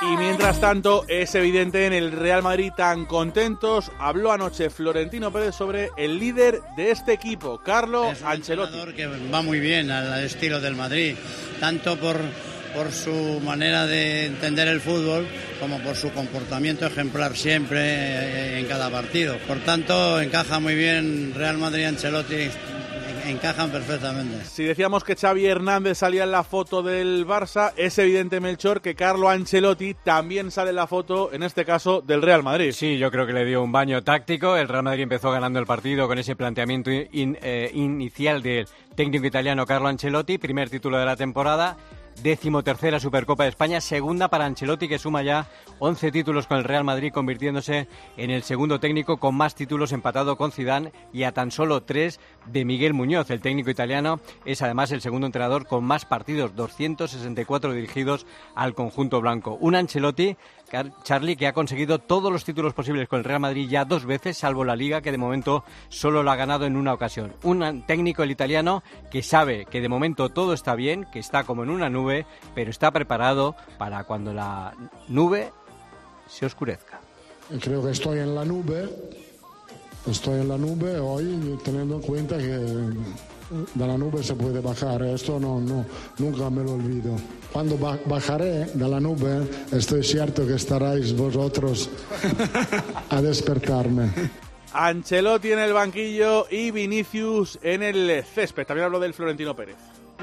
Y 0.01 0.17
mientras 0.17 0.59
tanto, 0.59 1.05
es 1.07 1.33
evidente 1.35 1.85
en 1.85 1.93
el 1.93 2.11
Real 2.11 2.43
Madrid 2.43 2.73
tan 2.75 3.05
contentos. 3.05 3.91
Habló 3.97 4.33
anoche 4.33 4.69
Florentino 4.69 5.31
Pérez 5.31 5.55
sobre 5.55 5.89
el 5.95 6.19
líder 6.19 6.61
de 6.75 6.91
este 6.91 7.13
equipo, 7.13 7.59
Carlo 7.63 8.11
Ancelotti. 8.23 8.93
que 8.93 9.07
va 9.07 9.41
muy 9.41 9.59
bien 9.61 9.91
al, 9.91 10.21
estilo 10.23 10.59
del 10.59 10.75
Madrid, 10.75 11.15
tanto 11.61 11.97
por, 11.97 12.19
por 12.75 12.91
su 12.91 13.39
manera 13.45 13.85
de 13.85 14.25
entender 14.25 14.67
el 14.67 14.81
fútbol 14.81 15.27
como 15.61 15.79
por 15.79 15.95
su 15.95 16.11
comportamiento 16.11 16.85
ejemplar 16.85 17.35
siempre 17.37 17.79
eh, 17.79 18.59
en 18.59 18.65
cada 18.65 18.89
partido. 18.89 19.37
Por 19.47 19.59
tanto, 19.59 20.19
encaja 20.19 20.59
muy 20.59 20.75
bien 20.75 21.33
Real 21.33 21.57
Madrid-Ancelotti, 21.57 22.49
encajan 23.25 23.71
perfectamente. 23.71 24.45
Si 24.45 24.63
decíamos 24.63 25.03
que 25.03 25.15
Xavi 25.15 25.45
Hernández 25.45 25.97
salía 25.97 26.23
en 26.23 26.31
la 26.31 26.43
foto 26.43 26.83
del 26.83 27.25
Barça, 27.25 27.73
es 27.75 27.97
evidente, 27.97 28.39
Melchor, 28.39 28.81
que 28.81 28.95
Carlo 28.95 29.29
Ancelotti 29.29 29.93
también 30.03 30.51
sale 30.51 30.69
en 30.69 30.75
la 30.77 30.87
foto, 30.87 31.31
en 31.33 31.43
este 31.43 31.65
caso, 31.65 32.01
del 32.01 32.21
Real 32.21 32.43
Madrid. 32.43 32.71
Sí, 32.71 32.97
yo 32.97 33.11
creo 33.11 33.25
que 33.25 33.33
le 33.33 33.45
dio 33.45 33.63
un 33.63 33.71
baño 33.71 34.01
táctico. 34.03 34.55
El 34.55 34.67
Real 34.67 34.83
Madrid 34.83 35.03
empezó 35.03 35.31
ganando 35.31 35.59
el 35.59 35.65
partido 35.65 36.07
con 36.07 36.17
ese 36.19 36.35
planteamiento 36.35 36.91
in- 36.91 37.37
eh, 37.41 37.71
inicial 37.73 38.41
del 38.41 38.67
técnico 38.95 39.25
italiano 39.25 39.65
Carlo 39.65 39.87
Ancelotti, 39.87 40.37
primer 40.37 40.69
título 40.69 40.97
de 40.97 41.05
la 41.05 41.15
temporada. 41.15 41.77
Décimo 42.23 42.63
tercera 42.63 42.99
Supercopa 42.99 43.43
de 43.43 43.49
España, 43.49 43.81
segunda 43.81 44.29
para 44.29 44.45
Ancelotti 44.45 44.87
que 44.87 44.97
suma 44.97 45.21
ya 45.21 45.47
11 45.79 46.11
títulos 46.11 46.47
con 46.47 46.57
el 46.57 46.63
Real 46.63 46.83
Madrid, 46.83 47.11
convirtiéndose 47.11 47.87
en 48.17 48.31
el 48.31 48.41
segundo 48.43 48.79
técnico 48.79 49.17
con 49.17 49.35
más 49.35 49.53
títulos 49.53 49.91
empatado 49.91 50.37
con 50.37 50.51
Zidane 50.51 50.91
y 51.13 51.23
a 51.23 51.33
tan 51.33 51.51
solo 51.51 51.83
tres 51.83 52.19
de 52.45 52.65
Miguel 52.65 52.93
Muñoz. 52.93 53.29
El 53.29 53.41
técnico 53.41 53.69
italiano 53.69 54.21
es 54.45 54.61
además 54.61 54.91
el 54.91 55.01
segundo 55.01 55.27
entrenador 55.27 55.67
con 55.67 55.83
más 55.83 56.05
partidos, 56.05 56.55
264 56.55 57.73
dirigidos 57.73 58.25
al 58.55 58.73
conjunto 58.73 59.19
blanco. 59.21 59.57
Un 59.59 59.75
Ancelotti, 59.75 60.37
Charlie, 61.03 61.35
que 61.35 61.47
ha 61.47 61.53
conseguido 61.53 61.99
todos 61.99 62.31
los 62.31 62.43
títulos 62.43 62.73
posibles 62.73 63.07
con 63.07 63.19
el 63.19 63.25
Real 63.25 63.39
Madrid 63.39 63.69
ya 63.69 63.85
dos 63.85 64.05
veces, 64.05 64.37
salvo 64.37 64.63
la 64.63 64.75
Liga, 64.75 65.01
que 65.01 65.11
de 65.11 65.17
momento 65.17 65.63
solo 65.89 66.23
lo 66.23 66.31
ha 66.31 66.35
ganado 66.35 66.65
en 66.65 66.75
una 66.75 66.93
ocasión. 66.93 67.33
Un 67.43 67.83
técnico, 67.85 68.23
el 68.23 68.31
italiano, 68.31 68.83
que 69.11 69.23
sabe 69.23 69.65
que 69.65 69.81
de 69.81 69.89
momento 69.89 70.29
todo 70.29 70.53
está 70.53 70.75
bien, 70.75 71.05
que 71.11 71.19
está 71.19 71.43
como 71.43 71.63
en 71.63 71.69
una 71.69 71.89
nube, 71.89 72.25
pero 72.53 72.69
está 72.71 72.91
preparado 72.91 73.55
para 73.77 74.03
cuando 74.03 74.33
la 74.33 74.73
nube 75.07 75.51
se 76.27 76.45
oscurezca. 76.45 76.99
Creo 77.61 77.83
que 77.83 77.91
estoy 77.91 78.19
en 78.19 78.33
la 78.33 78.43
nube, 78.43 78.89
estoy 80.07 80.41
en 80.41 80.49
la 80.49 80.57
nube 80.57 80.99
hoy 80.99 81.59
teniendo 81.63 81.95
en 81.95 82.01
cuenta 82.01 82.37
que 82.37 82.55
de 83.73 83.87
la 83.87 83.97
nube 83.97 84.23
se 84.23 84.33
puede 84.35 84.59
bajar, 84.59 85.03
esto 85.03 85.39
no, 85.39 85.59
no, 85.59 85.85
nunca 86.17 86.49
me 86.49 86.63
lo 86.63 86.73
olvido. 86.73 87.15
Cuando 87.53 87.77
ba- 87.77 87.99
bajaré 88.05 88.65
de 88.73 88.87
la 88.87 88.99
nube, 88.99 89.47
estoy 89.71 90.03
cierto 90.03 90.45
que 90.47 90.55
estaréis 90.55 91.15
vosotros 91.15 91.89
a 93.09 93.21
despertarme. 93.21 94.09
Ancelotti 94.73 95.51
en 95.51 95.59
el 95.59 95.73
banquillo 95.73 96.47
y 96.49 96.71
Vinicius 96.71 97.57
en 97.61 97.81
el 97.83 98.23
césped. 98.33 98.65
También 98.65 98.85
habló 98.85 98.99
del 98.99 99.13
Florentino 99.13 99.55
Pérez. 99.55 99.77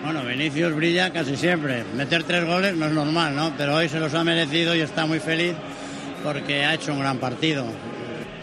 Bueno, 0.04 0.22
Vinicius 0.24 0.74
brilla 0.74 1.12
casi 1.12 1.36
siempre. 1.36 1.84
Meter 1.96 2.24
tres 2.24 2.44
goles 2.46 2.74
no 2.76 2.86
es 2.86 2.92
normal, 2.92 3.34
¿no? 3.36 3.52
Pero 3.56 3.76
hoy 3.76 3.88
se 3.88 4.00
los 4.00 4.12
ha 4.14 4.24
merecido 4.24 4.74
y 4.74 4.80
está 4.80 5.06
muy 5.06 5.20
feliz 5.20 5.54
porque 6.24 6.64
ha 6.64 6.74
hecho 6.74 6.92
un 6.92 7.00
gran 7.00 7.18
partido. 7.18 7.64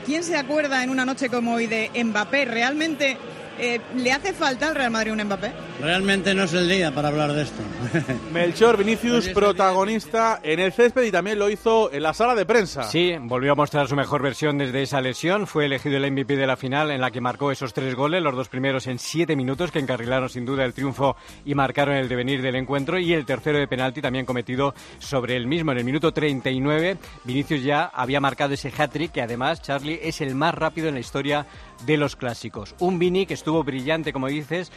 ¿Quién 0.06 0.24
se 0.24 0.36
acuerda 0.36 0.84
en 0.84 0.90
una 0.90 1.06
noche 1.06 1.30
como 1.30 1.54
hoy 1.54 1.68
de 1.68 1.92
Mbappé? 2.04 2.46
¿Realmente 2.46 3.18
eh, 3.60 3.82
le 3.96 4.12
hace 4.12 4.34
falta 4.34 4.68
al 4.68 4.76
Real 4.76 4.92
Madrid 4.92 5.12
un 5.12 5.24
Mbappé? 5.24 5.52
Realmente 5.82 6.34
no 6.34 6.44
es 6.44 6.54
el 6.54 6.68
día 6.68 6.94
para 6.94 7.10
hablar 7.10 7.34
de 7.34 7.44
esto. 7.44 7.62
Melchor 8.34 8.78
Vinicius, 8.78 9.30
protagonista 9.30 10.40
en 10.44 10.60
el 10.60 10.72
césped 10.72 11.04
y 11.04 11.12
también 11.12 11.40
lo 11.40 11.50
hizo 11.50 11.92
en 11.92 12.04
la 12.04 12.14
sala 12.14 12.36
de 12.36 12.46
prensa. 12.46 12.84
Sí, 12.84 13.16
volvió 13.20 13.54
a 13.54 13.56
mostrar 13.56 13.88
su 13.88 13.96
mejor 13.96 14.22
versión 14.22 14.58
desde 14.58 14.82
esa 14.82 15.02
lesión. 15.02 15.48
Fue 15.48 15.66
elegido 15.66 15.98
el 15.98 16.12
MVP 16.12 16.36
de 16.36 16.48
la 16.48 16.58
final 16.58 16.92
en 16.92 17.02
la 17.02 17.12
que 17.12 17.22
marcó 17.22 17.52
esos 17.52 17.74
tres 17.74 17.96
goles, 17.96 18.22
los 18.24 18.36
dos 18.36 18.50
primeros 18.50 18.88
en 18.88 19.00
siete 19.00 19.36
minutos, 19.36 19.72
que 19.72 19.80
encarrilaron 19.80 20.30
sin 20.30 20.46
duda 20.46 20.66
el 20.66 20.74
triunfo 20.74 21.16
y 21.46 21.56
marcaron 21.56 21.96
el 21.96 22.10
devenir 22.10 22.42
del 22.42 22.56
encuentro. 22.56 23.00
Y 23.00 23.14
el 23.14 23.26
tercero 23.26 23.58
de 23.58 23.68
penalti 23.68 24.02
también 24.02 24.26
cometido 24.26 24.74
sobre 25.00 25.36
el 25.36 25.48
mismo. 25.48 25.72
En 25.72 25.80
el 25.80 25.86
minuto 25.86 26.12
39, 26.12 26.98
Vinicius 27.24 27.64
ya 27.64 27.86
había 27.86 28.20
marcado 28.20 28.54
ese 28.54 28.72
hat-trick, 28.76 29.12
que 29.12 29.22
además, 29.22 29.62
Charlie, 29.62 30.00
es 30.04 30.22
el 30.22 30.36
más 30.36 30.54
rápido 30.54 30.88
en 30.88 30.96
la 30.96 31.00
historia 31.00 31.46
de 31.86 31.98
los 31.98 32.16
clásicos. 32.16 32.76
Un 32.80 33.00
Vini 33.00 33.26
que 33.26 33.34
estuvo 33.34 33.64
brillante, 33.64 34.14
como 34.14 34.28
dices, 34.28 34.72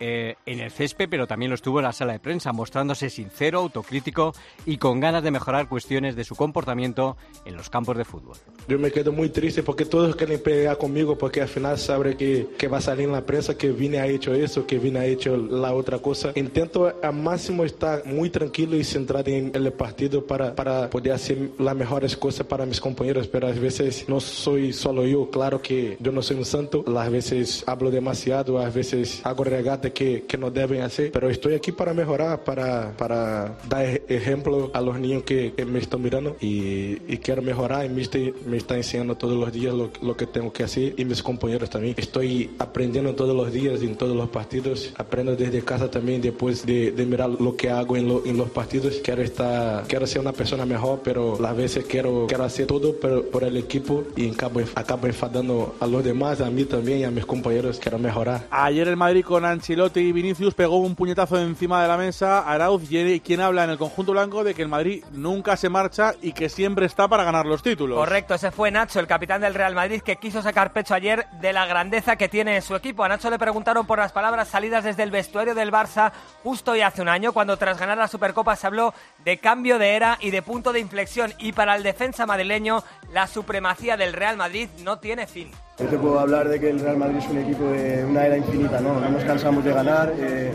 eh, 0.00 0.36
en 0.46 0.60
el 0.60 0.70
césped, 0.70 1.08
pero 1.08 1.26
también 1.26 1.50
lo 1.50 1.54
estuvo 1.54 1.78
en 1.78 1.84
la 1.84 1.92
sala 1.92 2.12
de 2.12 2.18
prensa, 2.18 2.52
mostrándose 2.52 3.10
sincero, 3.10 3.60
autocrítico 3.60 4.32
y 4.66 4.78
con 4.78 5.00
ganas 5.00 5.22
de 5.22 5.30
mejorar 5.30 5.68
cuestiones 5.68 6.16
de 6.16 6.24
su 6.24 6.34
comportamiento 6.34 7.16
en 7.44 7.56
los 7.56 7.70
campos 7.70 7.96
de 7.96 8.04
fútbol. 8.04 8.36
Yo 8.68 8.78
me 8.78 8.90
quedo 8.90 9.12
muy 9.12 9.28
triste 9.28 9.62
porque 9.62 9.84
todos 9.84 10.16
quieren 10.16 10.42
pelear 10.42 10.78
conmigo 10.78 11.16
porque 11.16 11.42
al 11.42 11.48
final 11.48 11.78
saben 11.78 12.16
que, 12.16 12.48
que 12.58 12.68
va 12.68 12.78
a 12.78 12.80
salir 12.80 13.06
en 13.06 13.12
la 13.12 13.24
prensa 13.24 13.56
que 13.56 13.70
Vini 13.70 13.96
ha 13.96 14.06
hecho 14.06 14.34
eso, 14.34 14.66
que 14.66 14.78
Vini 14.78 14.98
ha 14.98 15.04
hecho 15.04 15.36
la 15.36 15.72
otra 15.74 15.98
cosa. 15.98 16.32
Intento 16.34 16.92
al 17.02 17.14
máximo 17.14 17.64
estar 17.64 18.04
muy 18.06 18.30
tranquilo 18.30 18.76
y 18.76 18.84
centrado 18.84 19.30
en 19.30 19.52
el 19.54 19.72
partido 19.72 20.26
para, 20.26 20.54
para 20.54 20.90
poder 20.90 21.12
hacer 21.12 21.50
las 21.58 21.76
mejores 21.76 22.16
cosas 22.16 22.46
para 22.46 22.66
mis 22.66 22.80
compañeros, 22.80 23.28
pero 23.28 23.46
a 23.46 23.52
veces 23.52 24.08
no 24.08 24.20
soy 24.20 24.72
solo 24.72 25.06
yo, 25.06 25.30
claro 25.30 25.60
que 25.60 25.96
yo 26.00 26.12
no 26.12 26.22
soy 26.22 26.36
un 26.36 26.44
santo, 26.44 26.84
a 26.86 27.08
veces 27.08 27.64
hablo 27.66 27.90
demasiado, 27.90 28.58
a 28.58 28.68
veces 28.70 29.20
hago 29.24 29.44
regate 29.84 29.92
que, 29.92 30.24
que 30.26 30.38
no 30.38 30.50
deben 30.50 30.82
hacer, 30.82 31.10
pero 31.12 31.28
estoy 31.30 31.54
aquí 31.54 31.72
para 31.72 31.92
mejorar, 31.94 32.42
para, 32.44 32.92
para 32.96 33.56
dar 33.68 33.84
ej- 33.84 34.02
ejemplo 34.08 34.70
a 34.74 34.80
los 34.80 34.98
niños 34.98 35.22
que, 35.24 35.52
que 35.56 35.64
me 35.64 35.78
están 35.78 36.02
mirando 36.02 36.36
y, 36.40 36.98
y 37.12 37.18
quiero 37.22 37.42
mejorar 37.42 37.84
y 37.84 37.88
me 37.88 38.02
está, 38.02 38.18
me 38.46 38.56
está 38.56 38.76
enseñando 38.76 39.16
todos 39.16 39.36
los 39.38 39.52
días 39.52 39.74
lo, 39.74 39.90
lo 40.02 40.16
que 40.16 40.26
tengo 40.26 40.52
que 40.52 40.64
hacer 40.64 40.94
y 40.96 41.04
mis 41.04 41.22
compañeros 41.22 41.70
también. 41.70 41.94
Estoy 41.98 42.50
aprendiendo 42.58 43.14
todos 43.14 43.34
los 43.36 43.52
días 43.52 43.82
en 43.82 43.96
todos 43.96 44.16
los 44.16 44.28
partidos, 44.28 44.92
aprendo 44.96 45.36
desde 45.36 45.62
casa 45.62 45.90
también 45.90 46.20
después 46.20 46.64
de, 46.66 46.92
de 46.92 47.06
mirar 47.06 47.30
lo 47.30 47.56
que 47.56 47.70
hago 47.70 47.96
en, 47.96 48.08
lo- 48.08 48.24
en 48.24 48.36
los 48.36 48.50
partidos. 48.50 49.00
Quiero 49.02 49.22
estar, 49.22 49.84
quiero 49.86 50.06
ser 50.06 50.20
una 50.20 50.32
persona 50.32 50.64
mejor, 50.66 51.00
pero 51.04 51.44
a 51.44 51.52
veces 51.52 51.84
quiero, 51.84 52.26
quiero 52.28 52.44
hacer 52.44 52.66
todo 52.66 52.94
por, 52.98 53.26
por 53.26 53.44
el 53.44 53.56
equipo 53.56 54.04
y 54.16 54.30
acabo, 54.30 54.60
acabo 54.74 55.06
enfadando 55.06 55.74
a 55.80 55.86
los 55.86 56.02
demás, 56.04 56.40
a 56.40 56.50
mí 56.50 56.64
también 56.64 57.00
y 57.00 57.04
a 57.04 57.10
mis 57.10 57.26
compañeros. 57.26 57.78
Quiero 57.78 57.98
mejorar. 57.98 58.46
Ayer 58.50 58.88
el 58.88 58.96
Madrid 58.96 59.24
con 59.24 59.44
Ancelotti 59.74 60.00
y 60.00 60.12
Vinicius 60.12 60.54
pegó 60.54 60.76
un 60.76 60.94
puñetazo 60.94 61.36
encima 61.36 61.82
de 61.82 61.88
la 61.88 61.96
mesa. 61.96 62.48
Arauz, 62.48 62.84
quien 63.24 63.40
habla 63.40 63.64
en 63.64 63.70
el 63.70 63.78
conjunto 63.78 64.12
blanco 64.12 64.44
de 64.44 64.54
que 64.54 64.62
el 64.62 64.68
Madrid 64.68 65.02
nunca 65.10 65.56
se 65.56 65.68
marcha 65.68 66.14
y 66.22 66.32
que 66.32 66.48
siempre 66.48 66.86
está 66.86 67.08
para 67.08 67.24
ganar 67.24 67.44
los 67.44 67.60
títulos. 67.60 67.98
Correcto, 67.98 68.34
ese 68.34 68.52
fue 68.52 68.70
Nacho, 68.70 69.00
el 69.00 69.08
capitán 69.08 69.40
del 69.40 69.52
Real 69.52 69.74
Madrid, 69.74 70.00
que 70.00 70.14
quiso 70.14 70.42
sacar 70.42 70.72
pecho 70.72 70.94
ayer 70.94 71.26
de 71.40 71.52
la 71.52 71.66
grandeza 71.66 72.14
que 72.14 72.28
tiene 72.28 72.62
su 72.62 72.76
equipo. 72.76 73.02
A 73.02 73.08
Nacho 73.08 73.30
le 73.30 73.38
preguntaron 73.38 73.84
por 73.84 73.98
las 73.98 74.12
palabras 74.12 74.46
salidas 74.46 74.84
desde 74.84 75.02
el 75.02 75.10
vestuario 75.10 75.56
del 75.56 75.72
Barça 75.72 76.12
justo 76.44 76.76
y 76.76 76.80
hace 76.80 77.02
un 77.02 77.08
año, 77.08 77.32
cuando 77.32 77.56
tras 77.56 77.76
ganar 77.76 77.98
la 77.98 78.06
Supercopa 78.06 78.54
se 78.54 78.68
habló 78.68 78.94
de 79.24 79.38
cambio 79.38 79.80
de 79.80 79.96
era 79.96 80.18
y 80.20 80.30
de 80.30 80.42
punto 80.42 80.72
de 80.72 80.78
inflexión. 80.78 81.34
Y 81.38 81.50
para 81.50 81.74
el 81.74 81.82
defensa 81.82 82.26
madrileño, 82.26 82.84
la 83.12 83.26
supremacía 83.26 83.96
del 83.96 84.12
Real 84.12 84.36
Madrid 84.36 84.68
no 84.84 85.00
tiene 85.00 85.26
fin. 85.26 85.50
Yo 85.76 85.86
te 85.86 85.98
puedo 85.98 86.20
hablar 86.20 86.48
de 86.48 86.60
que 86.60 86.70
el 86.70 86.78
Real 86.78 86.96
Madrid 86.96 87.16
es 87.16 87.28
un 87.28 87.38
equipo 87.38 87.64
de 87.64 88.04
una 88.04 88.24
era 88.26 88.36
infinita, 88.36 88.78
¿no? 88.80 89.00
No 89.00 89.08
nos 89.08 89.24
cansamos 89.24 89.64
de 89.64 89.72
ganar, 89.72 90.12
eh, 90.16 90.52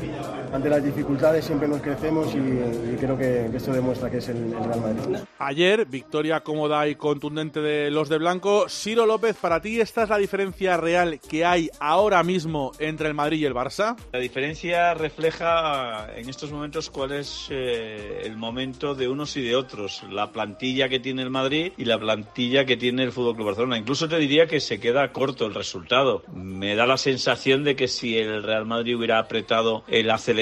ante 0.51 0.69
las 0.69 0.83
dificultades 0.83 1.45
siempre 1.45 1.67
nos 1.67 1.81
crecemos 1.81 2.33
y, 2.33 2.37
y 2.37 2.97
creo 2.99 3.17
que, 3.17 3.47
que 3.51 3.57
esto 3.57 3.71
demuestra 3.71 4.09
que 4.09 4.17
es 4.17 4.29
el, 4.29 4.37
el 4.37 4.63
Real 4.63 4.81
Madrid. 4.81 5.17
Ayer, 5.37 5.85
victoria 5.85 6.41
cómoda 6.41 6.87
y 6.87 6.95
contundente 6.95 7.61
de 7.61 7.91
los 7.91 8.09
de 8.09 8.17
blanco. 8.17 8.65
Ciro 8.67 9.05
López, 9.05 9.35
para 9.37 9.61
ti, 9.61 9.79
¿esta 9.79 10.03
es 10.03 10.09
la 10.09 10.17
diferencia 10.17 10.77
real 10.77 11.19
que 11.19 11.45
hay 11.45 11.69
ahora 11.79 12.23
mismo 12.23 12.71
entre 12.79 13.07
el 13.07 13.13
Madrid 13.13 13.39
y 13.39 13.45
el 13.45 13.53
Barça? 13.53 13.95
La 14.11 14.19
diferencia 14.19 14.93
refleja 14.93 16.07
en 16.15 16.29
estos 16.29 16.51
momentos 16.51 16.89
cuál 16.89 17.11
es 17.11 17.47
eh, 17.49 18.21
el 18.23 18.35
momento 18.35 18.95
de 18.95 19.07
unos 19.07 19.37
y 19.37 19.41
de 19.43 19.55
otros, 19.55 20.03
la 20.09 20.31
plantilla 20.31 20.89
que 20.89 20.99
tiene 20.99 21.21
el 21.21 21.29
Madrid 21.29 21.73
y 21.77 21.85
la 21.85 21.99
plantilla 21.99 22.65
que 22.65 22.77
tiene 22.77 23.03
el 23.03 23.11
Fútbol 23.11 23.35
Club 23.35 23.47
Barcelona. 23.47 23.77
Incluso 23.77 24.09
te 24.09 24.17
diría 24.17 24.47
que 24.47 24.59
se 24.59 24.79
queda 24.79 25.11
corto 25.11 25.45
el 25.45 25.53
resultado. 25.53 26.23
Me 26.33 26.75
da 26.75 26.85
la 26.85 26.97
sensación 26.97 27.63
de 27.63 27.75
que 27.75 27.87
si 27.87 28.17
el 28.17 28.43
Real 28.43 28.65
Madrid 28.65 28.97
hubiera 28.97 29.19
apretado 29.19 29.83
el 29.87 30.09
acelerador 30.09 30.38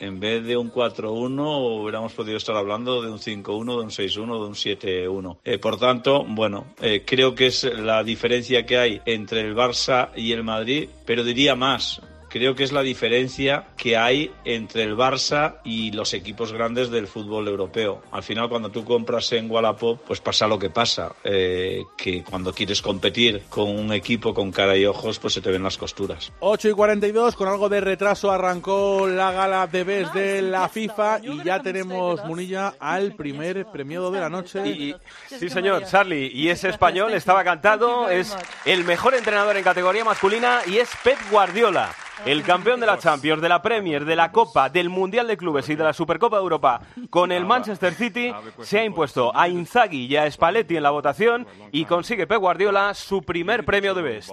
en 0.00 0.20
vez 0.20 0.44
de 0.44 0.56
un 0.56 0.72
4-1 0.72 1.80
hubiéramos 1.80 2.12
podido 2.12 2.36
estar 2.36 2.56
hablando 2.56 3.02
de 3.02 3.10
un 3.10 3.18
5-1, 3.18 3.78
de 3.78 3.82
un 3.82 3.90
6-1, 3.90 4.40
de 4.40 4.46
un 4.46 4.54
7-1. 4.54 5.38
Eh, 5.44 5.58
por 5.58 5.78
tanto, 5.78 6.24
bueno, 6.24 6.66
eh, 6.80 7.02
creo 7.04 7.34
que 7.34 7.46
es 7.46 7.64
la 7.64 8.02
diferencia 8.04 8.64
que 8.64 8.78
hay 8.78 9.00
entre 9.06 9.40
el 9.40 9.54
Barça 9.54 10.10
y 10.14 10.32
el 10.32 10.44
Madrid, 10.44 10.88
pero 11.04 11.24
diría 11.24 11.54
más. 11.54 12.00
Creo 12.28 12.54
que 12.54 12.62
es 12.64 12.72
la 12.72 12.82
diferencia 12.82 13.68
que 13.76 13.96
hay 13.96 14.30
entre 14.44 14.82
el 14.82 14.96
Barça 14.96 15.56
y 15.64 15.92
los 15.92 16.12
equipos 16.14 16.52
grandes 16.52 16.90
del 16.90 17.06
fútbol 17.06 17.48
europeo. 17.48 18.02
Al 18.12 18.22
final, 18.22 18.48
cuando 18.48 18.70
tú 18.70 18.84
compras 18.84 19.32
en 19.32 19.50
Wallapop, 19.50 20.00
pues 20.06 20.20
pasa 20.20 20.46
lo 20.46 20.58
que 20.58 20.68
pasa, 20.70 21.12
eh, 21.24 21.84
que 21.96 22.22
cuando 22.22 22.52
quieres 22.52 22.82
competir 22.82 23.44
con 23.48 23.68
un 23.70 23.92
equipo 23.92 24.34
con 24.34 24.52
cara 24.52 24.76
y 24.76 24.84
ojos, 24.84 25.18
pues 25.18 25.34
se 25.34 25.40
te 25.40 25.50
ven 25.50 25.62
las 25.62 25.78
costuras. 25.78 26.30
8 26.40 26.68
y 26.68 26.72
42, 26.72 27.34
con 27.34 27.48
algo 27.48 27.68
de 27.68 27.80
retraso 27.80 28.30
arrancó 28.30 29.06
la 29.06 29.32
gala 29.32 29.66
de 29.66 29.84
BES 29.84 30.12
de 30.12 30.42
la 30.42 30.68
FIFA 30.68 31.20
y 31.22 31.42
ya 31.44 31.60
tenemos, 31.62 32.22
Munilla, 32.24 32.74
al 32.78 33.14
primer 33.14 33.66
premiado 33.72 34.10
de 34.10 34.20
la 34.20 34.28
noche. 34.28 34.66
Y- 34.68 34.94
Sí, 35.28 35.48
señor, 35.48 35.84
Charlie. 35.86 36.30
Y 36.34 36.48
ese 36.48 36.68
español 36.68 37.14
estaba 37.14 37.42
cantado, 37.44 38.08
es 38.10 38.36
el 38.64 38.84
mejor 38.84 39.14
entrenador 39.14 39.56
en 39.56 39.64
categoría 39.64 40.04
masculina 40.04 40.60
y 40.66 40.78
es 40.78 40.88
Pep 41.02 41.18
Guardiola. 41.30 41.94
El 42.26 42.42
campeón 42.42 42.80
de 42.80 42.86
la 42.86 42.98
Champions, 42.98 43.40
de 43.40 43.48
la 43.48 43.62
Premier, 43.62 44.04
de 44.04 44.16
la 44.16 44.30
Copa, 44.32 44.68
del 44.68 44.88
Mundial 44.88 45.26
de 45.28 45.36
Clubes 45.36 45.68
y 45.68 45.76
de 45.76 45.84
la 45.84 45.92
Supercopa 45.92 46.36
de 46.36 46.42
Europa 46.42 46.80
con 47.10 47.32
el 47.32 47.44
Manchester 47.46 47.94
City 47.94 48.32
se 48.62 48.80
ha 48.80 48.84
impuesto 48.84 49.34
a 49.36 49.48
Inzaghi 49.48 50.06
y 50.06 50.16
a 50.16 50.30
Spalletti 50.30 50.76
en 50.76 50.82
la 50.82 50.90
votación 50.90 51.46
y 51.72 51.84
consigue 51.84 52.26
Pep 52.26 52.38
Guardiola 52.40 52.92
su 52.94 53.22
primer 53.22 53.64
premio 53.64 53.94
de 53.94 54.02
Best. 54.02 54.30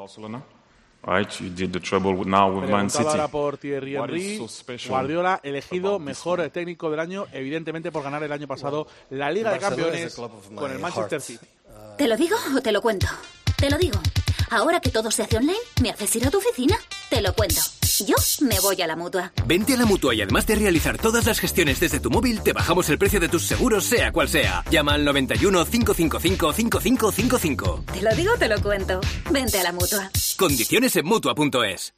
Right, 1.07 1.29
you 1.39 1.49
did 1.49 1.69
the 1.71 1.97
with- 1.97 2.25
now 2.25 2.49
with 2.51 2.67
Man 2.67 2.89
City. 2.89 3.05
ahora 3.07 3.27
por 3.27 3.57
Thierry 3.57 3.95
Henry, 3.95 4.41
Guardiola 4.87 5.39
elegido 5.43 5.99
mejor 5.99 6.49
técnico 6.49 6.89
del 6.89 6.99
año, 6.99 7.27
evidentemente 7.31 7.91
por 7.91 8.01
ganar 8.01 8.23
el 8.23 8.31
año 8.31 8.47
pasado 8.47 8.87
la 9.11 9.29
Liga 9.29 9.51
de 9.53 9.59
Campeones 9.59 10.15
con 10.55 10.71
el 10.71 10.79
Manchester. 10.79 11.21
City. 11.21 11.45
¿Te 11.99 12.07
lo 12.07 12.17
digo 12.17 12.35
o 12.57 12.61
te 12.61 12.71
lo 12.71 12.81
cuento? 12.81 13.05
Te 13.55 13.69
lo 13.69 13.77
digo. 13.77 13.99
Ahora 14.49 14.79
que 14.79 14.89
todo 14.89 15.11
se 15.11 15.23
hace 15.23 15.37
online, 15.37 15.57
¿me 15.81 15.89
haces 15.89 16.15
ir 16.15 16.27
a 16.27 16.31
tu 16.31 16.37
oficina? 16.37 16.77
Te 17.09 17.21
lo 17.21 17.33
cuento. 17.33 17.61
Yo 18.05 18.15
me 18.41 18.59
voy 18.59 18.81
a 18.81 18.87
la 18.87 18.95
mutua. 18.95 19.31
Vente 19.45 19.73
a 19.73 19.77
la 19.77 19.85
mutua 19.85 20.13
y 20.13 20.21
además 20.21 20.45
de 20.47 20.55
realizar 20.55 20.97
todas 20.97 21.25
las 21.25 21.39
gestiones 21.39 21.79
desde 21.79 21.99
tu 21.99 22.09
móvil, 22.09 22.41
te 22.41 22.51
bajamos 22.51 22.89
el 22.89 22.97
precio 22.97 23.19
de 23.19 23.29
tus 23.29 23.43
seguros, 23.43 23.85
sea 23.85 24.11
cual 24.11 24.27
sea. 24.27 24.63
Llama 24.69 24.93
al 24.93 25.05
91 25.05 25.65
555 25.65 26.53
5555. 26.53 27.83
Te 27.93 28.01
lo 28.01 28.13
digo, 28.15 28.33
te 28.37 28.49
lo 28.49 28.61
cuento. 28.61 28.99
Vente 29.31 29.59
a 29.59 29.63
la 29.63 29.71
mutua. 29.71 30.11
Condiciones 30.37 30.95
en 30.97 31.05
mutua.es. 31.05 31.93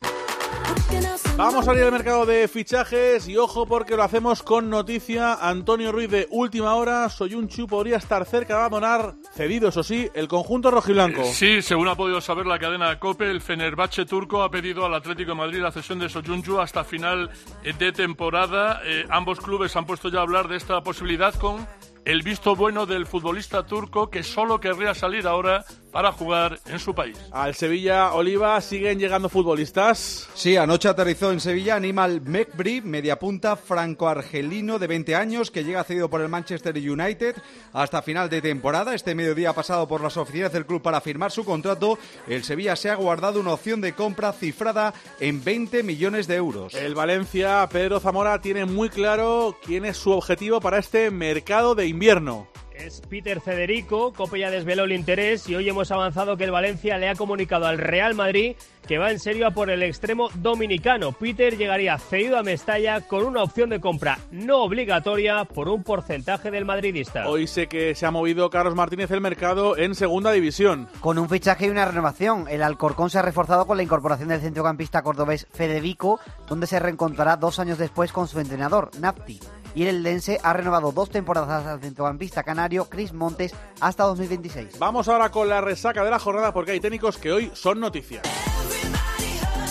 Vamos 1.37 1.67
a 1.67 1.69
abrir 1.69 1.85
el 1.85 1.91
mercado 1.91 2.25
de 2.25 2.47
fichajes 2.47 3.27
y 3.27 3.37
ojo 3.37 3.67
porque 3.67 3.95
lo 3.95 4.01
hacemos 4.01 4.41
con 4.41 4.71
noticia. 4.71 5.35
Antonio 5.35 5.91
Ruiz 5.91 6.09
de 6.09 6.27
última 6.31 6.73
hora. 6.73 7.07
Soyunchu 7.09 7.67
podría 7.67 7.97
estar 7.97 8.25
cerca 8.25 8.55
de 8.55 8.59
abandonar, 8.61 9.13
cedido 9.35 9.69
eso 9.69 9.83
sí, 9.83 10.09
el 10.15 10.27
conjunto 10.27 10.71
rojiblanco. 10.71 11.23
Sí, 11.25 11.61
según 11.61 11.89
ha 11.89 11.95
podido 11.95 12.21
saber 12.21 12.47
la 12.47 12.57
cadena 12.57 12.97
COPE, 12.97 13.29
el 13.29 13.41
Fenerbahce 13.41 14.05
turco 14.05 14.41
ha 14.41 14.49
pedido 14.49 14.83
al 14.83 14.95
Atlético 14.95 15.33
de 15.33 15.37
Madrid 15.37 15.59
la 15.59 15.71
cesión 15.71 15.99
de 15.99 16.09
Soyuncu 16.09 16.59
hasta 16.59 16.83
final 16.83 17.29
eh, 17.63 17.71
de 17.77 17.91
temporada. 17.91 18.81
Eh, 18.83 19.05
ambos 19.11 19.39
clubes 19.39 19.75
han 19.75 19.85
puesto 19.85 20.09
ya 20.09 20.19
a 20.19 20.23
hablar 20.23 20.47
de 20.47 20.57
esta 20.57 20.81
posibilidad 20.81 21.35
con 21.35 21.67
el 22.03 22.23
visto 22.23 22.55
bueno 22.55 22.85
del 22.85 23.05
futbolista 23.05 23.63
turco 23.63 24.09
que 24.09 24.23
solo 24.23 24.59
querría 24.59 24.95
salir 24.95 25.27
ahora 25.27 25.65
para 25.91 26.11
jugar 26.11 26.59
en 26.65 26.79
su 26.79 26.93
país. 26.93 27.17
Al 27.31 27.55
Sevilla 27.55 28.13
Oliva 28.13 28.59
siguen 28.61 28.99
llegando 28.99 29.29
futbolistas. 29.29 30.29
Sí, 30.33 30.57
anoche 30.57 30.89
aterrizó 30.89 31.31
en 31.31 31.39
Sevilla 31.39 31.75
Animal 31.75 32.21
Mekbri, 32.21 32.81
mediapunta 32.81 33.55
franco-argelino 33.55 34.79
de 34.79 34.87
20 34.87 35.15
años 35.15 35.51
que 35.51 35.63
llega 35.63 35.83
cedido 35.83 36.09
por 36.09 36.21
el 36.21 36.29
Manchester 36.29 36.75
United 36.75 37.35
hasta 37.73 38.01
final 38.01 38.29
de 38.29 38.41
temporada. 38.41 38.93
Este 38.93 39.15
mediodía 39.15 39.51
ha 39.51 39.53
pasado 39.53 39.87
por 39.87 40.01
las 40.01 40.17
oficinas 40.17 40.51
del 40.53 40.65
club 40.65 40.81
para 40.81 41.01
firmar 41.01 41.31
su 41.31 41.45
contrato. 41.45 41.97
El 42.27 42.43
Sevilla 42.43 42.75
se 42.75 42.89
ha 42.89 42.95
guardado 42.95 43.39
una 43.39 43.53
opción 43.53 43.81
de 43.81 43.93
compra 43.93 44.33
cifrada 44.33 44.93
en 45.19 45.43
20 45.43 45.83
millones 45.83 46.27
de 46.27 46.35
euros. 46.35 46.73
El 46.73 46.95
Valencia, 46.95 47.67
Pedro 47.71 47.99
Zamora, 47.99 48.41
tiene 48.41 48.65
muy 48.65 48.89
claro 48.89 49.57
quién 49.63 49.85
es 49.85 49.97
su 49.97 50.11
objetivo 50.11 50.59
para 50.59 50.79
este 50.79 51.11
mercado 51.11 51.75
de 51.75 51.87
invierno. 51.87 52.47
Es 52.79 53.01
Peter 53.01 53.41
Federico, 53.41 54.13
Cope 54.13 54.39
ya 54.39 54.51
desveló 54.51 54.83
el 54.83 54.91
interés 54.91 55.49
y 55.49 55.55
hoy 55.55 55.67
hemos 55.67 55.89
avanzado 55.91 56.37
que 56.37 56.43
el 56.43 56.51
Valencia 56.51 56.97
le 56.97 57.09
ha 57.09 57.15
comunicado 57.15 57.65
al 57.65 57.79
Real 57.79 58.13
Madrid 58.13 58.55
que 58.87 58.97
va 58.97 59.11
en 59.11 59.19
serio 59.19 59.47
a 59.47 59.51
por 59.51 59.69
el 59.69 59.83
extremo 59.83 60.29
dominicano. 60.35 61.11
Peter 61.11 61.57
llegaría 61.57 61.97
cedido 61.97 62.37
a 62.37 62.43
Mestalla 62.43 63.01
con 63.01 63.25
una 63.25 63.43
opción 63.43 63.69
de 63.69 63.81
compra 63.81 64.17
no 64.31 64.63
obligatoria 64.63 65.43
por 65.43 65.67
un 65.67 65.83
porcentaje 65.83 66.51
del 66.51 66.65
madridista. 66.65 67.27
Hoy 67.27 67.47
sé 67.47 67.67
que 67.67 67.95
se 67.95 68.05
ha 68.05 68.11
movido 68.11 68.49
Carlos 68.49 68.75
Martínez 68.75 69.11
el 69.11 69.21
mercado 69.21 69.77
en 69.77 69.93
segunda 69.93 70.31
división. 70.31 70.87
Con 71.01 71.17
un 71.17 71.27
fichaje 71.27 71.65
y 71.65 71.69
una 71.69 71.85
renovación, 71.85 72.45
el 72.49 72.63
Alcorcón 72.63 73.09
se 73.09 73.19
ha 73.19 73.23
reforzado 73.23 73.67
con 73.67 73.75
la 73.75 73.83
incorporación 73.83 74.29
del 74.29 74.39
centrocampista 74.39 75.01
cordobés 75.01 75.47
Federico, 75.51 76.19
donde 76.47 76.67
se 76.67 76.79
reencontrará 76.79 77.35
dos 77.35 77.59
años 77.59 77.77
después 77.77 78.13
con 78.13 78.27
su 78.27 78.39
entrenador, 78.39 78.91
Nafti. 78.99 79.39
Y 79.75 79.83
el 79.83 79.97
Eldense 79.97 80.39
ha 80.43 80.53
renovado 80.53 80.91
dos 80.91 81.09
temporadas 81.09 81.65
al 81.65 81.79
centrocampista 81.81 82.43
canario 82.43 82.85
Chris 82.85 83.13
Montes 83.13 83.53
hasta 83.79 84.03
2026. 84.03 84.79
Vamos 84.79 85.07
ahora 85.07 85.29
con 85.29 85.49
la 85.49 85.61
resaca 85.61 86.03
de 86.03 86.09
la 86.09 86.19
jornada 86.19 86.53
porque 86.53 86.71
hay 86.71 86.79
técnicos 86.79 87.17
que 87.17 87.31
hoy 87.31 87.51
son 87.53 87.79
noticias. 87.79 88.23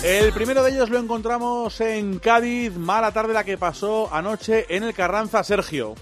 El 0.03 0.31
primero 0.31 0.63
de 0.63 0.71
ellos 0.71 0.89
lo 0.89 0.99
encontramos 0.99 1.81
en 1.81 2.19
Cádiz, 2.19 2.75
mala 2.77 3.11
tarde 3.11 3.33
la 3.33 3.43
que 3.43 3.57
pasó 3.57 4.13
anoche 4.13 4.65
en 4.69 4.83
el 4.83 4.93
Carranza 4.93 5.43
Sergio. 5.43 5.95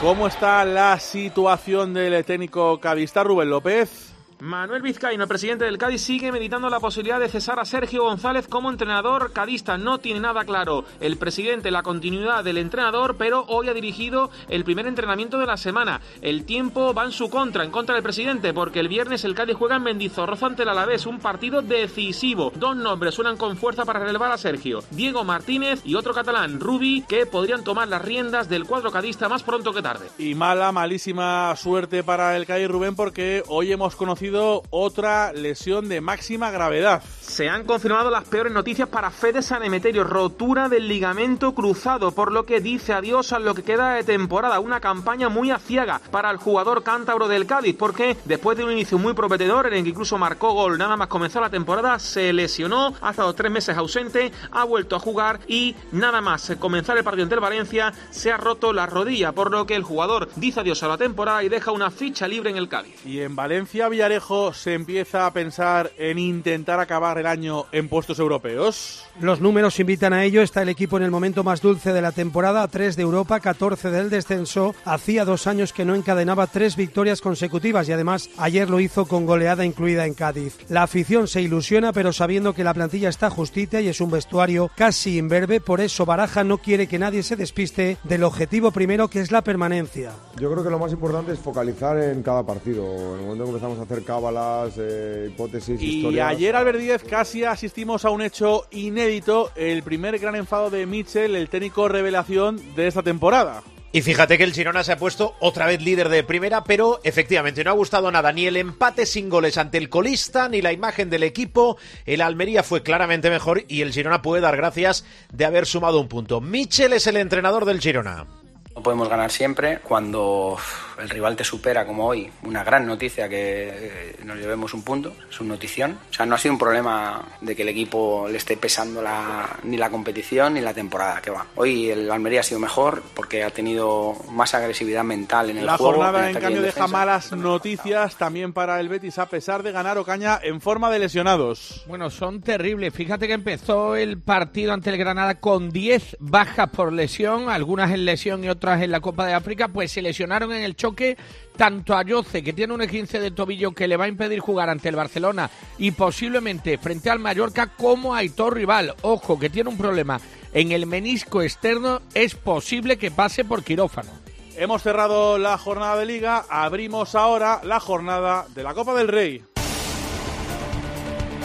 ¿Cómo 0.00 0.26
está 0.26 0.64
la 0.64 0.98
situación 0.98 1.94
del 1.94 2.24
técnico 2.24 2.78
cadista 2.78 3.22
Rubén 3.22 3.48
López? 3.48 4.03
Manuel 4.44 4.82
Vizcaíno, 4.82 5.22
el 5.22 5.28
presidente 5.28 5.64
del 5.64 5.78
Cádiz, 5.78 6.02
sigue 6.02 6.30
meditando 6.30 6.68
la 6.68 6.78
posibilidad 6.78 7.18
de 7.18 7.30
cesar 7.30 7.58
a 7.58 7.64
Sergio 7.64 8.02
González 8.02 8.46
como 8.46 8.68
entrenador 8.68 9.32
cadista. 9.32 9.78
No 9.78 9.96
tiene 9.96 10.20
nada 10.20 10.44
claro 10.44 10.84
el 11.00 11.16
presidente 11.16 11.70
la 11.70 11.82
continuidad 11.82 12.44
del 12.44 12.58
entrenador, 12.58 13.16
pero 13.16 13.46
hoy 13.48 13.70
ha 13.70 13.72
dirigido 13.72 14.30
el 14.50 14.62
primer 14.62 14.86
entrenamiento 14.86 15.38
de 15.38 15.46
la 15.46 15.56
semana. 15.56 16.02
El 16.20 16.44
tiempo 16.44 16.92
va 16.92 17.06
en 17.06 17.12
su 17.12 17.30
contra, 17.30 17.64
en 17.64 17.70
contra 17.70 17.94
del 17.94 18.04
presidente, 18.04 18.52
porque 18.52 18.80
el 18.80 18.88
viernes 18.88 19.24
el 19.24 19.34
Cádiz 19.34 19.56
juega 19.56 19.76
en 19.76 19.84
Mendizorroza 19.84 20.44
ante 20.44 20.64
el 20.64 20.68
Alavés, 20.68 21.06
un 21.06 21.20
partido 21.20 21.62
decisivo. 21.62 22.52
Dos 22.54 22.76
nombres 22.76 23.14
suenan 23.14 23.38
con 23.38 23.56
fuerza 23.56 23.86
para 23.86 24.00
relevar 24.00 24.30
a 24.30 24.36
Sergio. 24.36 24.80
Diego 24.90 25.24
Martínez 25.24 25.80
y 25.86 25.94
otro 25.94 26.12
catalán, 26.12 26.60
Rubi, 26.60 27.02
que 27.08 27.24
podrían 27.24 27.64
tomar 27.64 27.88
las 27.88 28.02
riendas 28.02 28.50
del 28.50 28.66
cuadro 28.66 28.92
cadista 28.92 29.26
más 29.30 29.42
pronto 29.42 29.72
que 29.72 29.80
tarde. 29.80 30.10
Y 30.18 30.34
mala, 30.34 30.70
malísima 30.70 31.56
suerte 31.56 32.02
para 32.02 32.36
el 32.36 32.44
Cádiz 32.44 32.68
Rubén 32.68 32.94
porque 32.94 33.42
hoy 33.48 33.72
hemos 33.72 33.96
conocido 33.96 34.33
otra 34.34 35.32
lesión 35.32 35.88
de 35.88 36.00
máxima 36.00 36.50
gravedad. 36.50 37.02
Se 37.20 37.48
han 37.48 37.64
confirmado 37.64 38.10
las 38.10 38.24
peores 38.24 38.52
noticias 38.52 38.88
para 38.88 39.10
Fede 39.10 39.42
San 39.42 39.62
Emeterio, 39.62 40.04
rotura 40.04 40.68
del 40.68 40.88
ligamento 40.88 41.54
cruzado, 41.54 42.12
por 42.12 42.32
lo 42.32 42.44
que 42.44 42.60
dice 42.60 42.92
adiós 42.92 43.32
a 43.32 43.38
lo 43.38 43.54
que 43.54 43.62
queda 43.62 43.94
de 43.94 44.04
temporada, 44.04 44.60
una 44.60 44.80
campaña 44.80 45.28
muy 45.28 45.50
aciaga 45.50 46.00
para 46.10 46.30
el 46.30 46.36
jugador 46.36 46.82
cántabro 46.82 47.28
del 47.28 47.46
Cádiz, 47.46 47.76
porque 47.78 48.16
después 48.24 48.58
de 48.58 48.64
un 48.64 48.72
inicio 48.72 48.98
muy 48.98 49.14
prometedor 49.14 49.66
en 49.66 49.74
el 49.74 49.82
que 49.84 49.90
incluso 49.90 50.18
marcó 50.18 50.52
gol 50.52 50.78
nada 50.78 50.96
más 50.96 51.08
comenzó 51.08 51.40
la 51.40 51.50
temporada, 51.50 51.98
se 51.98 52.32
lesionó, 52.32 52.94
ha 53.00 53.10
estado 53.10 53.34
tres 53.34 53.52
meses 53.52 53.76
ausente, 53.76 54.32
ha 54.50 54.64
vuelto 54.64 54.96
a 54.96 55.00
jugar 55.00 55.40
y 55.46 55.76
nada 55.92 56.20
más 56.20 56.52
comenzar 56.58 56.98
el 56.98 57.04
partido 57.04 57.24
ante 57.24 57.36
el 57.36 57.40
Valencia 57.40 57.92
se 58.10 58.32
ha 58.32 58.36
roto 58.36 58.72
la 58.72 58.86
rodilla, 58.86 59.32
por 59.32 59.50
lo 59.50 59.66
que 59.66 59.76
el 59.76 59.82
jugador 59.82 60.28
dice 60.36 60.60
adiós 60.60 60.82
a 60.82 60.88
la 60.88 60.98
temporada 60.98 61.42
y 61.42 61.48
deja 61.48 61.72
una 61.72 61.90
ficha 61.90 62.28
libre 62.28 62.50
en 62.50 62.56
el 62.56 62.68
Cádiz. 62.68 63.04
Y 63.06 63.20
en 63.20 63.36
Valencia, 63.36 63.88
Villarejo 63.88 64.23
se 64.54 64.72
empieza 64.72 65.26
a 65.26 65.32
pensar 65.32 65.92
en 65.98 66.18
intentar 66.18 66.80
acabar 66.80 67.18
el 67.18 67.26
año 67.26 67.66
en 67.72 67.88
puestos 67.88 68.18
europeos? 68.18 69.04
Los 69.20 69.40
números 69.40 69.78
invitan 69.78 70.14
a 70.14 70.24
ello. 70.24 70.40
Está 70.40 70.62
el 70.62 70.70
equipo 70.70 70.96
en 70.96 71.02
el 71.02 71.10
momento 71.10 71.44
más 71.44 71.60
dulce 71.60 71.92
de 71.92 72.00
la 72.00 72.10
temporada, 72.10 72.66
3 72.66 72.96
de 72.96 73.02
Europa, 73.02 73.40
14 73.40 73.90
del 73.90 74.08
descenso. 74.08 74.74
Hacía 74.86 75.26
dos 75.26 75.46
años 75.46 75.74
que 75.74 75.84
no 75.84 75.94
encadenaba 75.94 76.46
tres 76.46 76.74
victorias 76.74 77.20
consecutivas 77.20 77.88
y 77.88 77.92
además 77.92 78.30
ayer 78.38 78.70
lo 78.70 78.80
hizo 78.80 79.04
con 79.04 79.26
goleada 79.26 79.66
incluida 79.66 80.06
en 80.06 80.14
Cádiz. 80.14 80.56
La 80.70 80.84
afición 80.84 81.28
se 81.28 81.42
ilusiona, 81.42 81.92
pero 81.92 82.12
sabiendo 82.12 82.54
que 82.54 82.64
la 82.64 82.74
plantilla 82.74 83.10
está 83.10 83.28
justita 83.28 83.82
y 83.82 83.88
es 83.88 84.00
un 84.00 84.10
vestuario 84.10 84.70
casi 84.74 85.18
imberbe, 85.18 85.60
por 85.60 85.82
eso 85.82 86.06
Baraja 86.06 86.44
no 86.44 86.58
quiere 86.58 86.86
que 86.86 86.98
nadie 86.98 87.22
se 87.22 87.36
despiste 87.36 87.98
del 88.04 88.24
objetivo 88.24 88.70
primero 88.70 89.08
que 89.08 89.20
es 89.20 89.30
la 89.30 89.42
permanencia. 89.42 90.12
Yo 90.38 90.50
creo 90.50 90.64
que 90.64 90.70
lo 90.70 90.78
más 90.78 90.92
importante 90.92 91.32
es 91.32 91.38
focalizar 91.38 91.98
en 91.98 92.22
cada 92.22 92.42
partido. 92.42 92.84
En 92.84 93.20
el 93.20 93.26
momento 93.26 93.44
que 93.44 93.50
empezamos 93.50 93.78
a 93.78 93.82
hacer 93.82 94.03
cábalas, 94.04 94.74
eh, 94.78 95.30
hipótesis, 95.30 95.80
y 95.80 96.20
ayer, 96.20 96.54
Albert 96.54 96.78
Díez, 96.78 97.02
casi 97.02 97.44
asistimos 97.44 98.04
a 98.04 98.10
un 98.10 98.22
hecho 98.22 98.66
inédito, 98.70 99.50
el 99.56 99.82
primer 99.82 100.18
gran 100.18 100.36
enfado 100.36 100.70
de 100.70 100.86
Mitchell, 100.86 101.34
el 101.34 101.48
técnico 101.48 101.88
revelación 101.88 102.60
de 102.76 102.86
esta 102.86 103.02
temporada. 103.02 103.62
Y 103.94 104.02
fíjate 104.02 104.36
que 104.36 104.42
el 104.42 104.52
Girona 104.52 104.82
se 104.82 104.90
ha 104.90 104.98
puesto 104.98 105.36
otra 105.38 105.66
vez 105.66 105.80
líder 105.80 106.08
de 106.08 106.24
primera, 106.24 106.64
pero 106.64 107.00
efectivamente 107.04 107.62
no 107.62 107.70
ha 107.70 107.74
gustado 107.74 108.10
nada 108.10 108.32
ni 108.32 108.44
el 108.44 108.56
empate 108.56 109.06
sin 109.06 109.28
goles 109.28 109.56
ante 109.56 109.78
el 109.78 109.88
colista 109.88 110.48
ni 110.48 110.60
la 110.60 110.72
imagen 110.72 111.10
del 111.10 111.22
equipo. 111.22 111.78
El 112.04 112.20
Almería 112.20 112.64
fue 112.64 112.82
claramente 112.82 113.30
mejor 113.30 113.64
y 113.68 113.82
el 113.82 113.92
Girona 113.92 114.20
puede 114.20 114.42
dar 114.42 114.56
gracias 114.56 115.04
de 115.32 115.44
haber 115.44 115.64
sumado 115.64 116.00
un 116.00 116.08
punto. 116.08 116.40
Michel 116.40 116.92
es 116.92 117.06
el 117.06 117.16
entrenador 117.16 117.66
del 117.66 117.80
Girona. 117.80 118.26
No 118.74 118.82
podemos 118.82 119.08
ganar 119.08 119.30
siempre 119.30 119.78
cuando 119.78 120.56
el 120.98 121.08
rival 121.08 121.36
te 121.36 121.44
supera 121.44 121.86
como 121.86 122.06
hoy. 122.06 122.30
Una 122.42 122.64
gran 122.64 122.86
noticia 122.86 123.28
que 123.28 123.68
eh, 123.68 124.16
nos 124.24 124.36
llevemos 124.36 124.74
un 124.74 124.82
punto, 124.82 125.12
es 125.30 125.40
una 125.40 125.54
notición. 125.54 125.98
O 126.10 126.12
sea, 126.12 126.26
no 126.26 126.34
ha 126.34 126.38
sido 126.38 126.54
un 126.54 126.58
problema 126.58 127.24
de 127.40 127.54
que 127.54 127.62
el 127.62 127.68
equipo 127.68 128.26
le 128.28 128.36
esté 128.36 128.56
pesando 128.56 129.00
la, 129.00 129.58
ni 129.62 129.76
la 129.76 129.90
competición 129.90 130.54
ni 130.54 130.60
la 130.60 130.74
temporada 130.74 131.20
que 131.20 131.30
va. 131.30 131.46
Hoy 131.54 131.90
el 131.90 132.10
Almería 132.10 132.40
ha 132.40 132.42
sido 132.44 132.58
mejor 132.58 133.02
porque 133.14 133.44
ha 133.44 133.50
tenido 133.50 134.14
más 134.32 134.54
agresividad 134.54 135.04
mental 135.04 135.50
en 135.50 135.58
el 135.58 135.66
la 135.66 135.76
juego. 135.76 135.92
La 135.92 136.06
jornada, 136.06 136.30
en, 136.30 136.40
cambio, 136.40 136.62
deja 136.62 136.88
malas 136.88 137.32
noticias 137.32 138.16
también 138.16 138.52
para 138.52 138.80
el 138.80 138.88
Betis, 138.88 139.18
a 139.18 139.26
pesar 139.26 139.62
de 139.62 139.70
ganar 139.70 139.98
Ocaña 139.98 140.40
en 140.42 140.60
forma 140.60 140.90
de 140.90 140.98
lesionados. 140.98 141.84
Bueno, 141.86 142.10
son 142.10 142.40
terribles. 142.42 142.92
Fíjate 142.92 143.28
que 143.28 143.34
empezó 143.34 143.94
el 143.94 144.18
partido 144.18 144.72
ante 144.72 144.90
el 144.90 144.96
Granada 144.96 145.36
con 145.36 145.70
10 145.70 146.16
bajas 146.18 146.70
por 146.70 146.92
lesión, 146.92 147.48
algunas 147.48 147.92
en 147.92 148.04
lesión 148.04 148.42
y 148.42 148.48
otras 148.48 148.63
en 148.72 148.90
la 148.90 149.00
Copa 149.00 149.26
de 149.26 149.34
África, 149.34 149.68
pues 149.68 149.92
se 149.92 150.02
lesionaron 150.02 150.52
en 150.52 150.62
el 150.62 150.76
choque 150.76 151.16
tanto 151.56 151.94
a 151.94 152.02
Yoce, 152.02 152.42
que 152.42 152.52
tiene 152.52 152.72
un 152.72 152.86
15 152.86 153.20
de 153.20 153.30
tobillo 153.30 153.72
que 153.72 153.86
le 153.86 153.96
va 153.96 154.06
a 154.06 154.08
impedir 154.08 154.40
jugar 154.40 154.70
ante 154.70 154.88
el 154.88 154.96
Barcelona 154.96 155.50
y 155.78 155.90
posiblemente 155.90 156.78
frente 156.78 157.10
al 157.10 157.18
Mallorca, 157.18 157.68
como 157.68 158.14
a 158.14 158.18
Aitor 158.18 158.54
Rival. 158.54 158.94
Ojo, 159.02 159.38
que 159.38 159.50
tiene 159.50 159.68
un 159.68 159.76
problema 159.76 160.20
en 160.52 160.72
el 160.72 160.86
menisco 160.86 161.42
externo, 161.42 162.00
es 162.14 162.34
posible 162.34 162.96
que 162.96 163.10
pase 163.10 163.44
por 163.44 163.62
quirófano. 163.62 164.10
Hemos 164.56 164.82
cerrado 164.82 165.36
la 165.36 165.58
jornada 165.58 165.96
de 165.96 166.06
liga, 166.06 166.44
abrimos 166.48 167.14
ahora 167.14 167.60
la 167.64 167.80
jornada 167.80 168.46
de 168.54 168.62
la 168.62 168.72
Copa 168.72 168.94
del 168.94 169.08
Rey. 169.08 169.53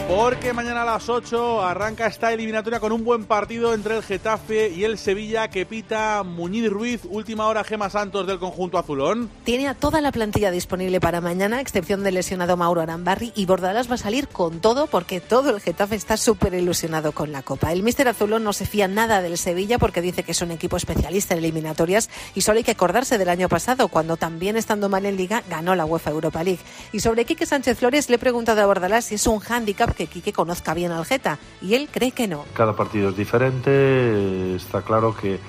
Porque 0.09 0.53
mañana 0.53 0.81
a 0.81 0.85
las 0.85 1.07
8 1.07 1.61
arranca 1.63 2.07
esta 2.07 2.33
eliminatoria 2.33 2.79
con 2.79 2.91
un 2.91 3.03
buen 3.03 3.25
partido 3.25 3.75
entre 3.75 3.95
el 3.95 4.01
Getafe 4.01 4.69
y 4.69 4.83
el 4.83 4.97
Sevilla 4.97 5.49
que 5.49 5.67
pita 5.67 6.23
Muñiz 6.23 6.67
Ruiz, 6.67 7.01
última 7.07 7.45
hora 7.45 7.63
Gema 7.63 7.91
Santos 7.91 8.25
del 8.25 8.39
conjunto 8.39 8.79
azulón. 8.79 9.29
Tiene 9.43 9.67
a 9.67 9.75
toda 9.75 10.01
la 10.01 10.11
plantilla 10.11 10.49
disponible 10.49 10.99
para 10.99 11.21
mañana, 11.21 11.61
excepción 11.61 12.03
del 12.03 12.15
lesionado 12.15 12.57
Mauro 12.57 12.81
Arambarri, 12.81 13.33
y 13.35 13.45
Bordalas 13.45 13.87
va 13.87 13.95
a 13.95 13.97
salir 13.99 14.27
con 14.27 14.61
todo 14.61 14.87
porque 14.87 15.21
todo 15.21 15.51
el 15.51 15.61
Getafe 15.61 15.95
está 15.95 16.17
súper 16.17 16.55
ilusionado 16.55 17.11
con 17.11 17.31
la 17.31 17.43
Copa. 17.43 17.71
El 17.71 17.83
míster 17.83 18.07
azulón 18.07 18.43
no 18.43 18.51
se 18.51 18.65
fía 18.65 18.87
nada 18.87 19.21
del 19.21 19.37
Sevilla 19.37 19.77
porque 19.77 20.01
dice 20.01 20.23
que 20.23 20.31
es 20.31 20.41
un 20.41 20.49
equipo 20.49 20.75
especialista 20.75 21.35
en 21.35 21.41
eliminatorias 21.41 22.09
y 22.33 22.41
solo 22.41 22.57
hay 22.57 22.63
que 22.63 22.71
acordarse 22.71 23.19
del 23.19 23.29
año 23.29 23.47
pasado, 23.47 23.89
cuando 23.89 24.17
también 24.17 24.57
estando 24.57 24.89
mal 24.89 25.05
en 25.05 25.17
Liga 25.17 25.43
ganó 25.47 25.75
la 25.75 25.85
UEFA 25.85 26.09
Europa 26.09 26.43
League. 26.43 26.61
Y 26.93 27.01
sobre 27.01 27.25
Quique 27.25 27.45
Sánchez 27.45 27.77
Flores 27.77 28.09
le 28.09 28.15
he 28.15 28.19
preguntado 28.19 28.59
a 28.59 28.65
Bordalas 28.65 29.05
si 29.05 29.13
es 29.13 29.27
un 29.27 29.37
hándicap 29.37 29.98
que 29.99 30.07
Quique 30.07 30.31
conozca 30.31 30.73
bien 30.73 30.93
al 30.93 31.05
Geta 31.05 31.39
y 31.62 31.73
él 31.73 31.89
cree 31.91 32.12
que 32.12 32.27
no. 32.27 32.45
Cada 32.53 32.73
partido 32.73 33.09
es 33.09 33.17
diferente, 33.17 34.55
está 34.55 34.81
claro 34.81 35.13
que 35.13 35.39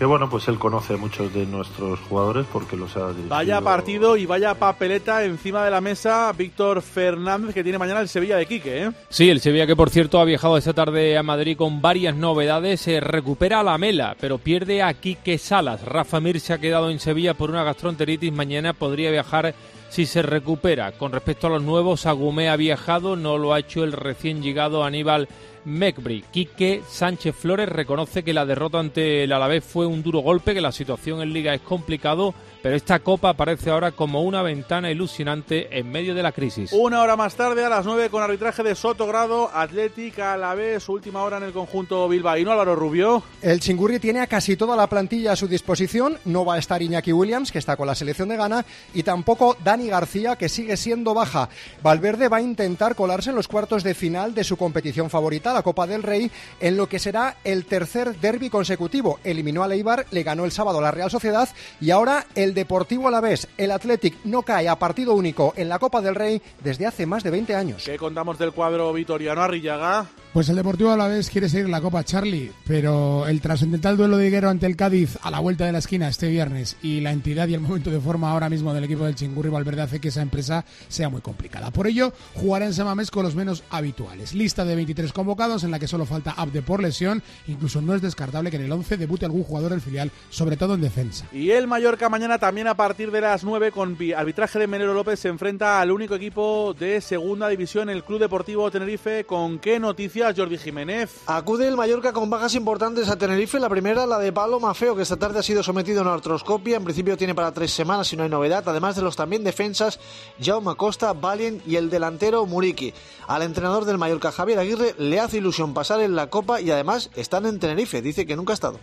que 0.00 0.06
bueno, 0.06 0.30
pues 0.30 0.48
él 0.48 0.58
conoce 0.58 0.94
a 0.94 0.96
muchos 0.96 1.32
de 1.34 1.44
nuestros 1.44 2.00
jugadores 2.00 2.46
porque 2.50 2.74
los 2.74 2.96
ha 2.96 3.08
dirigido. 3.08 3.28
Vaya 3.28 3.60
partido 3.60 4.16
y 4.16 4.24
vaya 4.24 4.54
papeleta 4.54 5.24
encima 5.26 5.62
de 5.62 5.70
la 5.70 5.82
mesa 5.82 6.32
Víctor 6.32 6.80
Fernández 6.80 7.52
que 7.52 7.62
tiene 7.62 7.76
mañana 7.76 8.00
el 8.00 8.08
Sevilla 8.08 8.38
de 8.38 8.46
Quique, 8.46 8.84
¿eh? 8.84 8.92
Sí, 9.10 9.28
el 9.28 9.42
Sevilla 9.42 9.66
que 9.66 9.76
por 9.76 9.90
cierto 9.90 10.18
ha 10.18 10.24
viajado 10.24 10.56
esta 10.56 10.72
tarde 10.72 11.18
a 11.18 11.22
Madrid 11.22 11.54
con 11.54 11.82
varias 11.82 12.16
novedades, 12.16 12.80
se 12.80 12.98
recupera 12.98 13.60
a 13.60 13.62
la 13.62 13.76
Mela, 13.76 14.16
pero 14.18 14.38
pierde 14.38 14.82
a 14.82 14.94
Quique 14.94 15.36
Salas. 15.36 15.84
Rafa 15.84 16.18
Mir 16.18 16.40
se 16.40 16.54
ha 16.54 16.58
quedado 16.58 16.88
en 16.88 16.98
Sevilla 16.98 17.34
por 17.34 17.50
una 17.50 17.62
gastroenteritis, 17.62 18.32
mañana 18.32 18.72
podría 18.72 19.10
viajar 19.10 19.54
si 19.90 20.06
se 20.06 20.22
recupera. 20.22 20.92
Con 20.92 21.12
respecto 21.12 21.48
a 21.48 21.50
los 21.50 21.62
nuevos, 21.62 22.06
Agumé 22.06 22.48
ha 22.48 22.56
viajado, 22.56 23.16
no 23.16 23.36
lo 23.36 23.52
ha 23.52 23.58
hecho 23.58 23.84
el 23.84 23.92
recién 23.92 24.42
llegado 24.42 24.84
Aníbal 24.84 25.28
Mecbri. 25.64 26.24
Quique 26.30 26.82
Sánchez 26.88 27.36
Flores 27.36 27.68
reconoce 27.68 28.22
que 28.22 28.32
la 28.32 28.46
derrota 28.46 28.78
ante 28.78 29.24
el 29.24 29.32
Alavés 29.32 29.64
fue 29.64 29.86
un 29.86 30.02
duro 30.02 30.20
golpe, 30.20 30.54
que 30.54 30.60
la 30.60 30.72
situación 30.72 31.20
en 31.20 31.32
Liga 31.32 31.54
es 31.54 31.60
complicado, 31.60 32.34
pero 32.62 32.76
esta 32.76 33.00
copa 33.00 33.30
aparece 33.30 33.70
ahora 33.70 33.92
como 33.92 34.22
una 34.22 34.42
ventana 34.42 34.90
ilusionante 34.90 35.78
en 35.78 35.90
medio 35.90 36.14
de 36.14 36.22
la 36.22 36.32
crisis. 36.32 36.72
Una 36.72 37.02
hora 37.02 37.16
más 37.16 37.34
tarde, 37.34 37.64
a 37.64 37.68
las 37.68 37.84
9, 37.84 38.10
con 38.10 38.22
arbitraje 38.22 38.62
de 38.62 38.74
Sotogrado, 38.74 39.50
Atlética 39.52 40.32
Alavés, 40.32 40.88
última 40.88 41.22
hora 41.22 41.38
en 41.38 41.44
el 41.44 41.52
conjunto 41.52 42.08
bilbaíno, 42.08 42.52
Álvaro 42.52 42.74
Rubio. 42.74 43.22
El 43.42 43.60
Chingurri 43.60 43.98
tiene 43.98 44.20
a 44.20 44.26
casi 44.26 44.56
toda 44.56 44.76
la 44.76 44.88
plantilla 44.88 45.32
a 45.32 45.36
su 45.36 45.48
disposición, 45.48 46.18
no 46.24 46.44
va 46.44 46.54
a 46.54 46.58
estar 46.58 46.80
Iñaki 46.80 47.12
Williams, 47.12 47.52
que 47.52 47.58
está 47.58 47.76
con 47.76 47.86
la 47.86 47.94
selección 47.94 48.28
de 48.28 48.36
Ghana, 48.36 48.64
y 48.94 49.02
tampoco 49.02 49.56
Dani 49.80 49.88
García, 49.88 50.36
que 50.36 50.50
sigue 50.50 50.76
siendo 50.76 51.14
baja. 51.14 51.48
Valverde 51.82 52.28
va 52.28 52.36
a 52.36 52.42
intentar 52.42 52.94
colarse 52.94 53.30
en 53.30 53.36
los 53.36 53.48
cuartos 53.48 53.82
de 53.82 53.94
final 53.94 54.34
de 54.34 54.44
su 54.44 54.58
competición 54.58 55.08
favorita, 55.08 55.54
la 55.54 55.62
Copa 55.62 55.86
del 55.86 56.02
Rey, 56.02 56.30
en 56.60 56.76
lo 56.76 56.86
que 56.86 56.98
será 56.98 57.36
el 57.44 57.64
tercer 57.64 58.20
derby 58.20 58.50
consecutivo. 58.50 59.20
Eliminó 59.24 59.62
a 59.62 59.68
Leibar, 59.68 60.04
le 60.10 60.22
ganó 60.22 60.44
el 60.44 60.52
sábado 60.52 60.80
a 60.80 60.82
la 60.82 60.90
Real 60.90 61.10
Sociedad 61.10 61.48
y 61.80 61.92
ahora 61.92 62.26
el 62.34 62.52
Deportivo 62.52 63.08
Alavés, 63.08 63.48
el 63.56 63.70
Athletic, 63.70 64.16
no 64.24 64.42
cae 64.42 64.68
a 64.68 64.78
partido 64.78 65.14
único 65.14 65.54
en 65.56 65.70
la 65.70 65.78
Copa 65.78 66.02
del 66.02 66.14
Rey 66.14 66.42
desde 66.62 66.86
hace 66.86 67.06
más 67.06 67.22
de 67.22 67.30
20 67.30 67.54
años. 67.54 67.82
¿Qué 67.82 67.96
contamos 67.96 68.38
del 68.38 68.52
cuadro 68.52 68.92
vitoriano 68.92 69.40
Arrillaga? 69.40 70.08
Pues 70.32 70.48
el 70.48 70.54
Deportivo 70.54 70.92
Alavés 70.92 71.28
quiere 71.28 71.48
seguir 71.48 71.68
la 71.68 71.80
Copa 71.80 72.04
Charlie, 72.04 72.52
pero 72.64 73.26
el 73.26 73.40
trascendental 73.40 73.96
duelo 73.96 74.16
de 74.16 74.28
Higuero 74.28 74.48
ante 74.48 74.66
el 74.66 74.76
Cádiz 74.76 75.18
a 75.22 75.30
la 75.32 75.40
vuelta 75.40 75.66
de 75.66 75.72
la 75.72 75.78
esquina 75.78 76.06
este 76.06 76.28
viernes 76.28 76.76
y 76.82 77.00
la 77.00 77.10
entidad 77.10 77.48
y 77.48 77.54
el 77.54 77.60
momento 77.60 77.90
de 77.90 77.98
forma 77.98 78.30
ahora 78.30 78.48
mismo 78.48 78.72
del 78.72 78.84
equipo 78.84 79.04
del 79.04 79.16
Chingurri 79.16 79.48
Valverde 79.48 79.82
hace 79.82 79.98
que 79.98 80.06
esa 80.06 80.22
empresa 80.22 80.64
sea 80.86 81.08
muy 81.08 81.20
complicada. 81.20 81.72
Por 81.72 81.88
ello, 81.88 82.12
jugará 82.34 82.66
en 82.66 82.74
Samamés 82.74 83.10
con 83.10 83.24
los 83.24 83.34
menos 83.34 83.64
habituales. 83.70 84.32
Lista 84.32 84.64
de 84.64 84.76
23 84.76 85.12
convocados 85.12 85.64
en 85.64 85.72
la 85.72 85.80
que 85.80 85.88
solo 85.88 86.06
falta 86.06 86.30
Abde 86.30 86.62
por 86.62 86.80
lesión. 86.80 87.24
Incluso 87.48 87.82
no 87.82 87.96
es 87.96 88.00
descartable 88.00 88.52
que 88.52 88.56
en 88.56 88.66
el 88.66 88.72
11 88.72 88.98
debute 88.98 89.24
algún 89.24 89.42
jugador 89.42 89.72
del 89.72 89.80
filial, 89.80 90.12
sobre 90.28 90.56
todo 90.56 90.74
en 90.74 90.80
defensa. 90.80 91.26
Y 91.32 91.50
el 91.50 91.66
Mallorca 91.66 92.08
mañana 92.08 92.38
también 92.38 92.68
a 92.68 92.76
partir 92.76 93.10
de 93.10 93.20
las 93.20 93.42
9 93.42 93.72
con 93.72 93.98
arbitraje 94.16 94.60
de 94.60 94.68
Menero 94.68 94.94
López 94.94 95.18
se 95.18 95.26
enfrenta 95.26 95.80
al 95.80 95.90
único 95.90 96.14
equipo 96.14 96.72
de 96.78 97.00
segunda 97.00 97.48
división, 97.48 97.90
el 97.90 98.04
Club 98.04 98.20
Deportivo 98.20 98.70
Tenerife. 98.70 99.24
¿Con 99.24 99.58
qué 99.58 99.80
noticias, 99.80 100.19
Jordi 100.36 100.58
Jiménez? 100.58 101.22
Acude 101.26 101.66
el 101.66 101.76
Mallorca 101.76 102.12
con 102.12 102.28
bajas 102.28 102.54
importantes 102.54 103.08
a 103.08 103.16
Tenerife. 103.16 103.58
La 103.58 103.68
primera, 103.68 104.06
la 104.06 104.18
de 104.18 104.32
Pablo 104.32 104.60
Mafeo, 104.60 104.94
que 104.94 105.02
esta 105.02 105.16
tarde 105.16 105.38
ha 105.38 105.42
sido 105.42 105.62
sometido 105.62 106.00
a 106.00 106.02
una 106.02 106.14
artroscopia. 106.14 106.76
En 106.76 106.84
principio 106.84 107.16
tiene 107.16 107.34
para 107.34 107.52
tres 107.52 107.72
semanas 107.72 108.08
si 108.08 108.16
no 108.16 108.22
hay 108.22 108.28
novedad. 108.28 108.62
Además 108.68 108.96
de 108.96 109.02
los 109.02 109.16
también 109.16 109.42
defensas 109.42 109.98
Jaume 110.40 110.72
Acosta, 110.72 111.12
Valien 111.12 111.62
y 111.66 111.76
el 111.76 111.90
delantero 111.90 112.46
Muriki. 112.46 112.92
Al 113.26 113.42
entrenador 113.42 113.84
del 113.84 113.98
Mallorca, 113.98 114.30
Javier 114.30 114.58
Aguirre, 114.58 114.94
le 114.98 115.20
hace 115.20 115.38
ilusión 115.38 115.74
pasar 115.74 116.00
en 116.00 116.14
la 116.14 116.28
Copa 116.28 116.60
y 116.60 116.70
además 116.70 117.10
están 117.16 117.46
en 117.46 117.58
Tenerife. 117.58 118.02
Dice 118.02 118.26
que 118.26 118.36
nunca 118.36 118.52
ha 118.52 118.54
estado. 118.54 118.78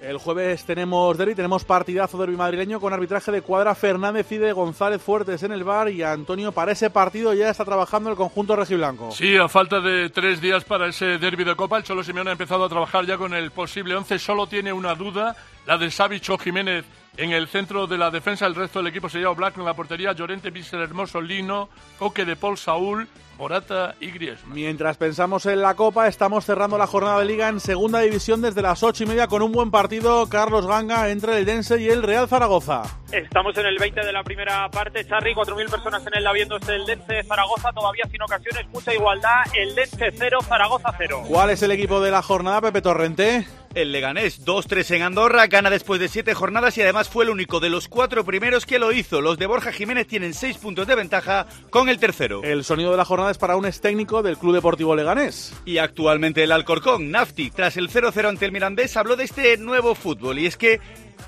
El 0.00 0.18
jueves 0.18 0.64
tenemos 0.64 1.16
derby, 1.16 1.34
tenemos 1.34 1.64
partidazo 1.64 2.18
derby 2.18 2.36
madrileño 2.36 2.78
con 2.78 2.92
arbitraje 2.92 3.32
de 3.32 3.40
Cuadra 3.40 3.74
Fernández 3.74 4.30
y 4.30 4.50
González 4.50 5.00
Fuertes 5.00 5.42
en 5.42 5.52
el 5.52 5.64
bar 5.64 5.88
y 5.88 6.02
Antonio 6.02 6.52
para 6.52 6.72
ese 6.72 6.90
partido 6.90 7.32
ya 7.32 7.48
está 7.48 7.64
trabajando 7.64 8.10
el 8.10 8.16
conjunto 8.16 8.54
rojiblanco. 8.54 9.10
Sí, 9.10 9.38
a 9.38 9.48
falta 9.48 9.80
de 9.80 10.10
tres 10.10 10.42
días 10.42 10.64
para 10.64 10.88
ese 10.88 11.16
derby 11.16 11.44
de 11.44 11.56
Copa, 11.56 11.78
el 11.78 11.82
Cholo 11.82 12.04
Simeone 12.04 12.28
ha 12.28 12.32
empezado 12.32 12.66
a 12.66 12.68
trabajar 12.68 13.06
ya 13.06 13.16
con 13.16 13.32
el 13.32 13.50
posible 13.52 13.96
11, 13.96 14.18
solo 14.18 14.46
tiene 14.46 14.70
una 14.70 14.94
duda, 14.94 15.34
la 15.64 15.78
de 15.78 15.90
Savicho 15.90 16.36
Jiménez 16.36 16.84
en 17.16 17.32
el 17.32 17.48
centro 17.48 17.86
de 17.86 17.98
la 17.98 18.10
defensa, 18.10 18.46
el 18.46 18.54
resto 18.54 18.78
del 18.78 18.88
equipo 18.88 19.08
sería 19.08 19.28
Black 19.30 19.56
en 19.58 19.64
la 19.64 19.74
portería, 19.74 20.12
Llorente, 20.12 20.50
Víctor 20.50 20.80
Hermoso, 20.80 21.20
Lino, 21.20 21.68
Coque 21.98 22.24
de 22.24 22.36
Paul 22.36 22.58
Saúl, 22.58 23.08
Morata 23.38 23.94
y 24.00 24.10
Griezmann. 24.10 24.54
Mientras 24.54 24.96
pensamos 24.96 25.46
en 25.46 25.60
la 25.60 25.74
Copa, 25.74 26.08
estamos 26.08 26.44
cerrando 26.44 26.78
la 26.78 26.86
jornada 26.86 27.20
de 27.20 27.26
Liga 27.26 27.48
en 27.48 27.60
Segunda 27.60 28.00
División 28.00 28.42
desde 28.42 28.62
las 28.62 28.82
ocho 28.82 29.04
y 29.04 29.06
media 29.06 29.26
con 29.26 29.42
un 29.42 29.52
buen 29.52 29.70
partido. 29.70 30.26
Carlos 30.28 30.66
Ganga 30.66 31.10
entre 31.10 31.38
el 31.38 31.44
Dense 31.44 31.80
y 31.80 31.88
el 31.88 32.02
Real 32.02 32.28
Zaragoza. 32.28 32.82
Estamos 33.12 33.56
en 33.56 33.66
el 33.66 33.78
20 33.78 34.04
de 34.04 34.12
la 34.12 34.24
primera 34.24 34.68
parte. 34.68 35.06
Charri, 35.06 35.32
4.000 35.32 35.70
personas 35.70 36.04
en 36.06 36.16
el 36.16 36.26
viéndose 36.34 36.74
el 36.74 36.84
Dense 36.84 37.22
Zaragoza, 37.22 37.72
todavía 37.72 38.04
sin 38.10 38.20
ocasiones, 38.20 38.66
mucha 38.72 38.92
igualdad. 38.92 39.42
El 39.54 39.74
Dense 39.74 40.12
0, 40.12 40.38
Zaragoza 40.42 40.92
0. 40.98 41.22
¿Cuál 41.28 41.50
es 41.50 41.62
el 41.62 41.70
equipo 41.70 42.00
de 42.00 42.10
la 42.10 42.22
jornada, 42.22 42.60
Pepe 42.60 42.82
Torrente? 42.82 43.46
El 43.76 43.92
Leganés 43.92 44.44
2-3 44.44 44.96
en 44.96 45.02
Andorra, 45.02 45.48
gana 45.48 45.68
después 45.68 46.00
de 46.00 46.08
siete 46.08 46.32
jornadas 46.32 46.78
y 46.78 46.82
además 46.82 47.10
fue 47.10 47.24
el 47.24 47.30
único 47.30 47.60
de 47.60 47.68
los 47.68 47.88
cuatro 47.88 48.24
primeros 48.24 48.64
que 48.64 48.78
lo 48.78 48.90
hizo. 48.90 49.20
Los 49.20 49.36
de 49.38 49.44
Borja 49.44 49.70
Jiménez 49.70 50.06
tienen 50.06 50.32
seis 50.32 50.56
puntos 50.56 50.86
de 50.86 50.94
ventaja 50.94 51.46
con 51.68 51.90
el 51.90 51.98
tercero. 51.98 52.42
El 52.42 52.64
sonido 52.64 52.90
de 52.90 52.96
la 52.96 53.04
jornada 53.04 53.30
es 53.30 53.36
para 53.36 53.54
un 53.54 53.66
ex 53.66 53.82
técnico 53.82 54.22
del 54.22 54.38
Club 54.38 54.54
Deportivo 54.54 54.96
Leganés. 54.96 55.54
Y 55.66 55.76
actualmente 55.76 56.42
el 56.42 56.52
Alcorcón, 56.52 57.10
Nafti, 57.10 57.50
tras 57.50 57.76
el 57.76 57.90
0-0 57.90 58.26
ante 58.26 58.46
el 58.46 58.52
Mirandés, 58.52 58.96
habló 58.96 59.14
de 59.14 59.24
este 59.24 59.58
nuevo 59.58 59.94
fútbol 59.94 60.38
y 60.38 60.46
es 60.46 60.56
que 60.56 60.80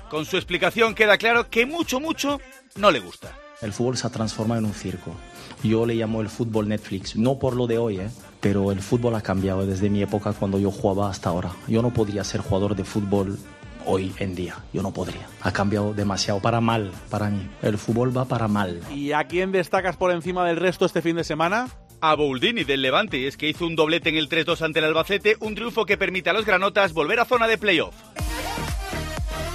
con 0.09 0.25
su 0.25 0.37
explicación 0.37 0.95
queda 0.95 1.17
claro 1.17 1.49
que 1.49 1.65
mucho, 1.65 1.99
mucho 1.99 2.39
no 2.75 2.91
le 2.91 2.99
gusta. 2.99 3.35
El 3.61 3.73
fútbol 3.73 3.97
se 3.97 4.07
ha 4.07 4.09
transformado 4.09 4.59
en 4.59 4.65
un 4.65 4.73
circo. 4.73 5.13
Yo 5.63 5.85
le 5.85 5.95
llamo 5.95 6.21
el 6.21 6.29
fútbol 6.29 6.69
Netflix, 6.69 7.15
no 7.17 7.39
por 7.39 7.55
lo 7.55 7.67
de 7.67 7.77
hoy, 7.77 7.99
¿eh? 7.99 8.09
pero 8.39 8.71
el 8.71 8.79
fútbol 8.79 9.15
ha 9.15 9.21
cambiado 9.21 9.65
desde 9.65 9.89
mi 9.89 10.01
época 10.01 10.31
cuando 10.33 10.59
yo 10.59 10.71
jugaba 10.71 11.09
hasta 11.09 11.29
ahora. 11.29 11.51
Yo 11.67 11.81
no 11.81 11.91
podría 11.91 12.23
ser 12.23 12.39
jugador 12.41 12.75
de 12.75 12.85
fútbol 12.85 13.37
hoy 13.85 14.13
en 14.19 14.35
día. 14.35 14.55
Yo 14.73 14.81
no 14.81 14.93
podría. 14.93 15.27
Ha 15.41 15.51
cambiado 15.51 15.93
demasiado 15.93 16.39
para 16.39 16.61
mal 16.61 16.91
para 17.09 17.29
mí. 17.29 17.49
El 17.61 17.77
fútbol 17.77 18.15
va 18.15 18.25
para 18.25 18.47
mal. 18.47 18.79
¿Y 18.93 19.11
a 19.11 19.25
quién 19.25 19.51
destacas 19.51 19.97
por 19.97 20.11
encima 20.11 20.45
del 20.45 20.57
resto 20.57 20.85
este 20.85 21.01
fin 21.01 21.17
de 21.17 21.23
semana? 21.23 21.67
A 22.01 22.15
Bouldini 22.15 22.63
del 22.63 22.81
Levante, 22.81 23.17
y 23.17 23.25
es 23.25 23.35
que 23.35 23.49
hizo 23.49 23.65
un 23.65 23.75
doblete 23.75 24.07
en 24.07 24.15
el 24.15 24.29
3-2 24.29 24.61
ante 24.61 24.79
el 24.79 24.85
Albacete, 24.85 25.35
un 25.41 25.53
triunfo 25.55 25.85
que 25.85 25.97
permite 25.97 26.29
a 26.29 26.33
los 26.33 26.45
granotas 26.45 26.93
volver 26.93 27.19
a 27.19 27.25
zona 27.25 27.45
de 27.45 27.57
playoff. 27.57 27.93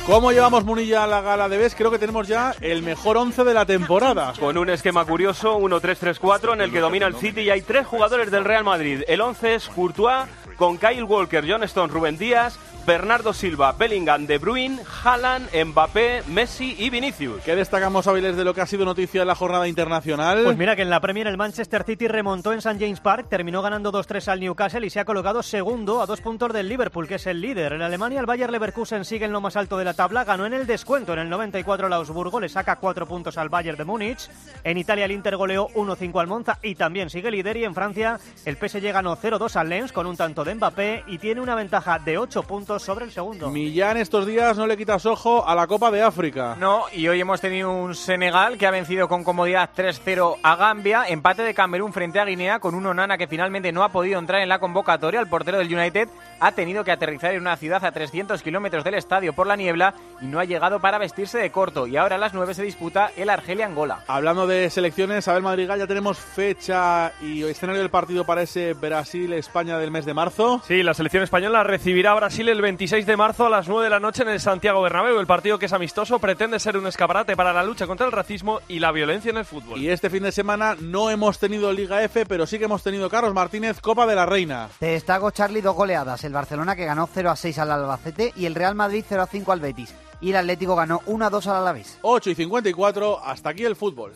¿Cómo 0.06 0.32
llevamos 0.32 0.66
Munilla 0.66 1.04
a 1.04 1.06
la 1.06 1.22
gala 1.22 1.48
de 1.48 1.56
BES? 1.56 1.74
Creo 1.74 1.90
que 1.90 1.98
tenemos 1.98 2.28
ya 2.28 2.54
el 2.60 2.82
mejor 2.82 3.16
11 3.16 3.42
de 3.42 3.54
la 3.54 3.64
temporada. 3.64 4.34
Con 4.38 4.58
un 4.58 4.68
esquema 4.68 5.06
curioso, 5.06 5.58
1-3-3-4, 5.58 6.52
en 6.52 6.60
el 6.60 6.70
que 6.70 6.80
domina 6.80 7.06
el 7.06 7.16
City 7.16 7.40
y 7.40 7.50
hay 7.50 7.62
tres 7.62 7.86
jugadores 7.86 8.30
del 8.30 8.44
Real 8.44 8.64
Madrid. 8.64 9.00
El 9.08 9.22
11 9.22 9.54
es 9.54 9.68
Courtois, 9.68 10.26
con 10.58 10.76
Kyle 10.76 11.04
Walker, 11.04 11.42
John 11.48 11.62
Stone, 11.62 11.90
Rubén 11.90 12.18
Díaz, 12.18 12.58
Bernardo 12.86 13.32
Silva, 13.32 13.72
Bellingham, 13.72 14.26
De 14.26 14.38
Bruyne, 14.38 14.78
Haaland, 15.02 15.48
Mbappé, 15.54 16.22
Messi 16.28 16.76
y 16.78 16.90
Vinicius. 16.90 17.42
¿Qué 17.42 17.56
destacamos, 17.56 18.06
Áviles, 18.06 18.36
de 18.36 18.44
lo 18.44 18.52
que 18.52 18.60
ha 18.60 18.66
sido 18.66 18.84
noticia 18.84 19.22
en 19.22 19.28
la 19.28 19.34
jornada 19.34 19.66
internacional? 19.66 20.42
Pues 20.44 20.58
mira 20.58 20.76
que 20.76 20.82
en 20.82 20.90
la 20.90 21.00
Premier 21.00 21.26
el 21.26 21.38
Manchester 21.38 21.84
City 21.84 22.08
remontó 22.08 22.52
en 22.52 22.58
St. 22.58 22.78
James 22.78 23.00
Park, 23.00 23.28
terminó 23.30 23.62
ganando 23.62 23.90
2-3 23.90 24.28
al 24.28 24.40
Newcastle 24.40 24.86
y 24.86 24.90
se 24.90 25.00
ha 25.00 25.04
colocado 25.06 25.42
segundo 25.42 26.02
a 26.02 26.06
dos 26.06 26.20
puntos 26.20 26.52
del 26.52 26.68
Liverpool, 26.68 27.08
que 27.08 27.14
es 27.14 27.26
el 27.26 27.40
líder. 27.40 27.72
En 27.72 27.82
Alemania 27.82 28.20
el 28.20 28.26
Bayer 28.26 28.50
Leverkusen 28.50 29.04
sigue 29.04 29.24
en 29.24 29.32
lo 29.32 29.40
más 29.40 29.56
alto 29.56 29.78
de 29.78 29.84
la 29.84 29.94
tabla, 29.94 30.24
ganó 30.24 30.44
en 30.44 30.52
el 30.52 30.66
descuento 30.66 31.14
en 31.14 31.20
el 31.20 31.30
94 31.30 31.86
el 31.86 31.92
Augsburgo, 31.92 32.38
le 32.40 32.48
saca 32.50 32.76
cuatro 32.76 33.06
puntos 33.06 33.38
al 33.38 33.48
Bayern 33.48 33.78
de 33.78 33.84
Múnich. 33.84 34.28
En 34.62 34.76
Italia 34.76 35.06
el 35.06 35.12
Inter 35.12 35.36
goleó 35.36 35.68
1-5 35.68 36.20
al 36.20 36.26
Monza 36.26 36.58
y 36.62 36.74
también 36.74 37.08
sigue 37.08 37.30
líder. 37.30 37.56
Y 37.56 37.64
en 37.64 37.74
Francia 37.74 38.18
el 38.44 38.56
PSG 38.56 38.92
ganó 38.92 39.16
0-2 39.16 39.56
al 39.56 39.68
Lens 39.68 39.92
con 39.92 40.06
un 40.06 40.16
tanto 40.16 40.44
de 40.44 40.54
Mbappé 40.54 41.04
y 41.06 41.18
tiene 41.18 41.40
una 41.40 41.54
ventaja 41.54 41.98
de 41.98 42.18
8 42.18 42.42
puntos 42.42 42.73
sobre 42.78 43.04
el 43.04 43.12
segundo. 43.12 43.50
Millán 43.50 43.96
estos 43.96 44.26
días 44.26 44.56
no 44.56 44.66
le 44.66 44.76
quitas 44.76 45.06
ojo 45.06 45.46
a 45.46 45.54
la 45.54 45.66
Copa 45.66 45.90
de 45.90 46.02
África. 46.02 46.56
No, 46.58 46.84
y 46.92 47.08
hoy 47.08 47.20
hemos 47.20 47.40
tenido 47.40 47.72
un 47.72 47.94
Senegal 47.94 48.58
que 48.58 48.66
ha 48.66 48.70
vencido 48.70 49.08
con 49.08 49.24
comodidad 49.24 49.70
3-0 49.76 50.38
a 50.42 50.56
Gambia, 50.56 51.04
empate 51.08 51.42
de 51.42 51.54
Camerún 51.54 51.92
frente 51.92 52.20
a 52.20 52.24
Guinea 52.24 52.58
con 52.58 52.74
un 52.74 52.86
Onana 52.86 53.18
que 53.18 53.26
finalmente 53.26 53.72
no 53.72 53.82
ha 53.82 53.90
podido 53.90 54.18
entrar 54.18 54.42
en 54.42 54.48
la 54.48 54.58
convocatoria. 54.58 55.20
El 55.20 55.28
portero 55.28 55.58
del 55.58 55.74
United 55.74 56.08
ha 56.40 56.52
tenido 56.52 56.84
que 56.84 56.92
aterrizar 56.92 57.32
en 57.34 57.40
una 57.40 57.56
ciudad 57.56 57.84
a 57.84 57.92
300 57.92 58.42
kilómetros 58.42 58.84
del 58.84 58.94
estadio 58.94 59.32
por 59.32 59.46
la 59.46 59.56
niebla 59.56 59.94
y 60.20 60.26
no 60.26 60.40
ha 60.40 60.44
llegado 60.44 60.80
para 60.80 60.98
vestirse 60.98 61.38
de 61.38 61.50
corto. 61.50 61.86
Y 61.86 61.96
ahora 61.96 62.16
a 62.16 62.18
las 62.18 62.34
9 62.34 62.54
se 62.54 62.62
disputa 62.62 63.10
el 63.16 63.30
Argelia-Angola. 63.30 64.04
Hablando 64.06 64.46
de 64.46 64.70
selecciones, 64.70 65.28
Abel 65.28 65.42
Madrigal, 65.42 65.78
ya 65.78 65.86
tenemos 65.86 66.18
fecha 66.18 67.12
y 67.20 67.42
escenario 67.44 67.80
del 67.80 67.90
partido 67.90 68.24
para 68.24 68.42
ese 68.42 68.74
Brasil-España 68.74 69.78
del 69.78 69.90
mes 69.90 70.04
de 70.04 70.14
marzo. 70.14 70.62
Sí, 70.66 70.82
la 70.82 70.94
selección 70.94 71.22
española 71.22 71.64
recibirá 71.64 72.12
a 72.12 72.14
Brasil 72.14 72.48
el 72.48 72.60
26 72.64 73.04
de 73.04 73.18
marzo 73.18 73.44
a 73.44 73.50
las 73.50 73.68
9 73.68 73.84
de 73.84 73.90
la 73.90 74.00
noche 74.00 74.22
en 74.22 74.30
el 74.30 74.40
Santiago 74.40 74.80
Bernabéu. 74.80 75.20
El 75.20 75.26
partido 75.26 75.58
que 75.58 75.66
es 75.66 75.72
amistoso 75.74 76.18
pretende 76.18 76.58
ser 76.58 76.78
un 76.78 76.86
escaparate 76.86 77.36
para 77.36 77.52
la 77.52 77.62
lucha 77.62 77.86
contra 77.86 78.06
el 78.06 78.12
racismo 78.12 78.60
y 78.68 78.78
la 78.78 78.90
violencia 78.90 79.30
en 79.30 79.36
el 79.36 79.44
fútbol. 79.44 79.78
Y 79.78 79.90
este 79.90 80.08
fin 80.08 80.22
de 80.22 80.32
semana 80.32 80.74
no 80.80 81.10
hemos 81.10 81.38
tenido 81.38 81.70
Liga 81.74 82.02
F, 82.02 82.24
pero 82.24 82.46
sí 82.46 82.58
que 82.58 82.64
hemos 82.64 82.82
tenido 82.82 83.10
Carlos 83.10 83.34
Martínez, 83.34 83.82
Copa 83.82 84.06
de 84.06 84.14
la 84.14 84.24
Reina. 84.24 84.70
Te 84.78 84.86
destaco 84.86 85.30
Charlie 85.30 85.60
dos 85.60 85.76
goleadas. 85.76 86.24
El 86.24 86.32
Barcelona 86.32 86.74
que 86.74 86.86
ganó 86.86 87.06
0 87.12 87.30
a 87.30 87.36
6 87.36 87.58
al 87.58 87.70
Albacete 87.70 88.32
y 88.34 88.46
el 88.46 88.54
Real 88.54 88.74
Madrid 88.74 89.04
0 89.06 89.20
a 89.20 89.26
5 89.26 89.52
al 89.52 89.60
Betis. 89.60 89.94
Y 90.22 90.30
el 90.30 90.36
Atlético 90.36 90.74
ganó 90.74 91.02
1 91.04 91.26
a 91.26 91.28
2 91.28 91.46
al 91.48 91.56
Alavés. 91.56 91.98
8 92.00 92.30
y 92.30 92.34
54, 92.34 93.22
hasta 93.22 93.50
aquí 93.50 93.66
el 93.66 93.76
fútbol. 93.76 94.14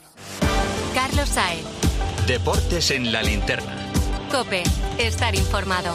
Carlos 0.94 1.28
Saez. 1.28 1.66
Deportes 2.26 2.92
en 2.92 3.12
la 3.12 3.22
linterna. 3.22 3.76
Cope, 4.32 4.62
estar 4.96 5.34
informado. 5.34 5.94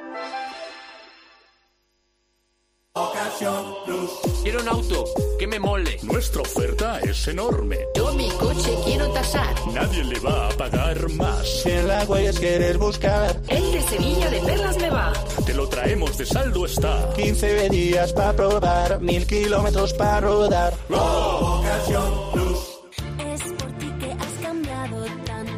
Quiero 4.43 4.61
un 4.61 4.67
auto 4.67 5.03
que 5.39 5.47
me 5.47 5.59
mole. 5.59 5.97
Nuestra 6.03 6.43
oferta 6.43 6.99
es 6.99 7.27
enorme. 7.27 7.79
Yo 7.95 8.13
mi 8.13 8.29
coche 8.29 8.71
quiero 8.85 9.11
tasar. 9.13 9.55
Nadie 9.73 10.03
le 10.03 10.19
va 10.19 10.47
a 10.47 10.49
pagar 10.51 11.09
más. 11.13 11.63
Si 11.63 11.71
en 11.71 11.87
la 11.87 12.03
huellas 12.03 12.39
quieres 12.39 12.77
buscar, 12.77 13.35
El 13.47 13.71
de 13.71 13.81
Sevilla 13.81 14.29
de 14.29 14.41
Perlas 14.41 14.77
me 14.77 14.89
va. 14.91 15.13
Te 15.43 15.55
lo 15.55 15.67
traemos 15.67 16.15
de 16.19 16.25
saldo 16.27 16.67
está. 16.67 17.13
15 17.15 17.69
días 17.69 18.13
para 18.13 18.35
probar, 18.35 19.01
mil 19.01 19.25
kilómetros 19.25 19.93
para 19.93 20.21
rodar. 20.21 20.73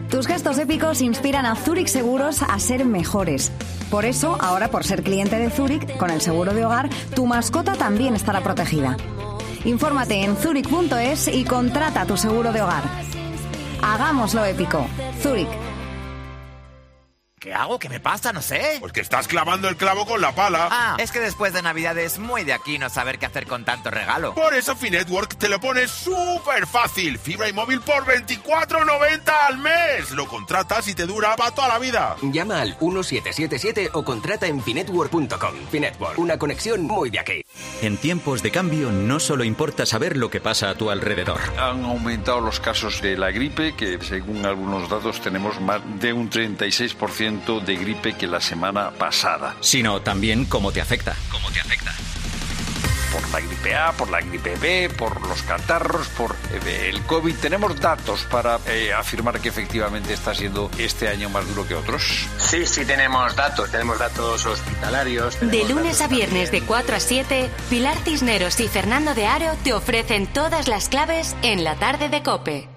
Tus 0.09 0.27
gestos 0.27 0.59
épicos 0.59 1.01
inspiran 1.01 1.45
a 1.45 1.55
Zurich 1.55 1.87
Seguros 1.87 2.43
a 2.43 2.59
ser 2.59 2.85
mejores. 2.85 3.51
Por 3.93 4.05
eso, 4.05 4.35
ahora 4.39 4.69
por 4.69 4.83
ser 4.83 5.03
cliente 5.03 5.37
de 5.37 5.51
Zurich, 5.51 5.97
con 5.97 6.09
el 6.09 6.19
seguro 6.19 6.55
de 6.55 6.65
hogar, 6.65 6.89
tu 7.13 7.27
mascota 7.27 7.73
también 7.73 8.15
estará 8.15 8.41
protegida. 8.41 8.97
Infórmate 9.65 10.23
en 10.23 10.35
zurich.es 10.35 11.27
y 11.27 11.43
contrata 11.43 12.03
tu 12.07 12.17
seguro 12.17 12.51
de 12.51 12.63
hogar. 12.63 12.81
Hagámoslo 13.83 14.45
épico. 14.45 14.83
Zurich. 15.21 15.62
¿Qué 17.43 17.53
hago? 17.53 17.77
¿Qué 17.77 17.89
me 17.89 17.99
pasa? 17.99 18.31
No 18.31 18.41
sé. 18.41 18.77
Pues 18.79 18.93
que 18.93 19.01
estás 19.01 19.27
clavando 19.27 19.67
el 19.67 19.75
clavo 19.75 20.05
con 20.05 20.21
la 20.21 20.33
pala. 20.33 20.69
Ah, 20.71 20.95
es 20.97 21.11
que 21.11 21.19
después 21.19 21.51
de 21.51 21.61
Navidad 21.61 21.97
es 21.97 22.17
muy 22.17 22.45
de 22.45 22.53
aquí 22.53 22.77
no 22.77 22.89
saber 22.89 23.19
qué 23.19 23.25
hacer 23.25 23.47
con 23.47 23.65
tanto 23.65 23.91
regalo. 23.91 24.33
Por 24.33 24.53
eso 24.53 24.77
Finetwork 24.77 25.35
te 25.35 25.49
lo 25.49 25.59
pone 25.59 25.89
súper 25.89 26.65
fácil. 26.65 27.19
Fibra 27.19 27.49
y 27.49 27.51
móvil 27.51 27.81
por 27.81 28.05
24.90 28.05 29.29
al 29.49 29.57
mes. 29.57 30.11
Lo 30.11 30.25
contratas 30.25 30.87
y 30.87 30.95
te 30.95 31.05
dura 31.05 31.35
para 31.35 31.51
toda 31.51 31.67
la 31.67 31.79
vida. 31.79 32.15
Llama 32.21 32.61
al 32.61 32.77
1777 32.79 33.89
o 33.91 34.05
contrata 34.05 34.47
en 34.47 34.63
finetwork.com. 34.63 35.53
Finetwork, 35.69 36.19
una 36.19 36.37
conexión 36.37 36.83
muy 36.83 37.09
de 37.09 37.19
aquí. 37.19 37.41
En 37.81 37.97
tiempos 37.97 38.41
de 38.41 38.51
cambio 38.51 38.89
no 38.93 39.19
solo 39.19 39.43
importa 39.43 39.85
saber 39.85 40.15
lo 40.15 40.29
que 40.29 40.39
pasa 40.39 40.69
a 40.69 40.75
tu 40.75 40.89
alrededor. 40.89 41.41
Han 41.59 41.83
aumentado 41.83 42.39
los 42.39 42.61
casos 42.61 43.01
de 43.01 43.17
la 43.17 43.31
gripe, 43.31 43.75
que 43.75 43.99
según 44.01 44.45
algunos 44.45 44.89
datos 44.89 45.19
tenemos 45.19 45.59
más 45.59 45.81
de 45.99 46.13
un 46.13 46.29
36% 46.29 47.32
de 47.33 47.75
gripe 47.75 48.13
que 48.13 48.27
la 48.27 48.39
semana 48.39 48.91
pasada. 48.91 49.55
Sino 49.59 50.01
también 50.01 50.45
cómo 50.45 50.71
te 50.71 50.81
afecta. 50.81 51.15
¿Cómo 51.31 51.51
te 51.51 51.59
afecta? 51.59 51.91
Por 53.11 53.29
la 53.29 53.39
gripe 53.41 53.75
A, 53.75 53.91
por 53.91 54.09
la 54.09 54.21
gripe 54.21 54.55
B, 54.55 54.89
por 54.97 55.27
los 55.27 55.41
catarros, 55.43 56.07
por 56.09 56.35
eh, 56.51 56.89
el 56.89 57.01
COVID. 57.03 57.35
Tenemos 57.35 57.79
datos 57.79 58.23
para 58.23 58.59
eh, 58.67 58.91
afirmar 58.93 59.39
que 59.39 59.49
efectivamente 59.49 60.13
está 60.13 60.33
siendo 60.33 60.71
este 60.77 61.07
año 61.09 61.29
más 61.29 61.47
duro 61.47 61.67
que 61.67 61.75
otros. 61.75 62.27
Sí, 62.37 62.65
sí 62.65 62.85
tenemos 62.85 63.35
datos, 63.35 63.69
tenemos 63.69 63.99
datos 63.99 64.45
hospitalarios. 64.45 65.39
De 65.41 65.67
lunes 65.67 66.01
a 66.01 66.07
viernes 66.07 66.51
de 66.51 66.61
4 66.61 66.95
a 66.95 66.99
7, 66.99 67.49
Pilar 67.69 67.97
Cisneros 68.03 68.59
y 68.59 68.67
Fernando 68.67 69.13
de 69.13 69.27
Aro 69.27 69.55
te 69.63 69.73
ofrecen 69.73 70.25
todas 70.27 70.67
las 70.67 70.89
claves 70.89 71.35
en 71.43 71.63
la 71.63 71.75
tarde 71.75 72.09
de 72.09 72.23
Cope. 72.23 72.72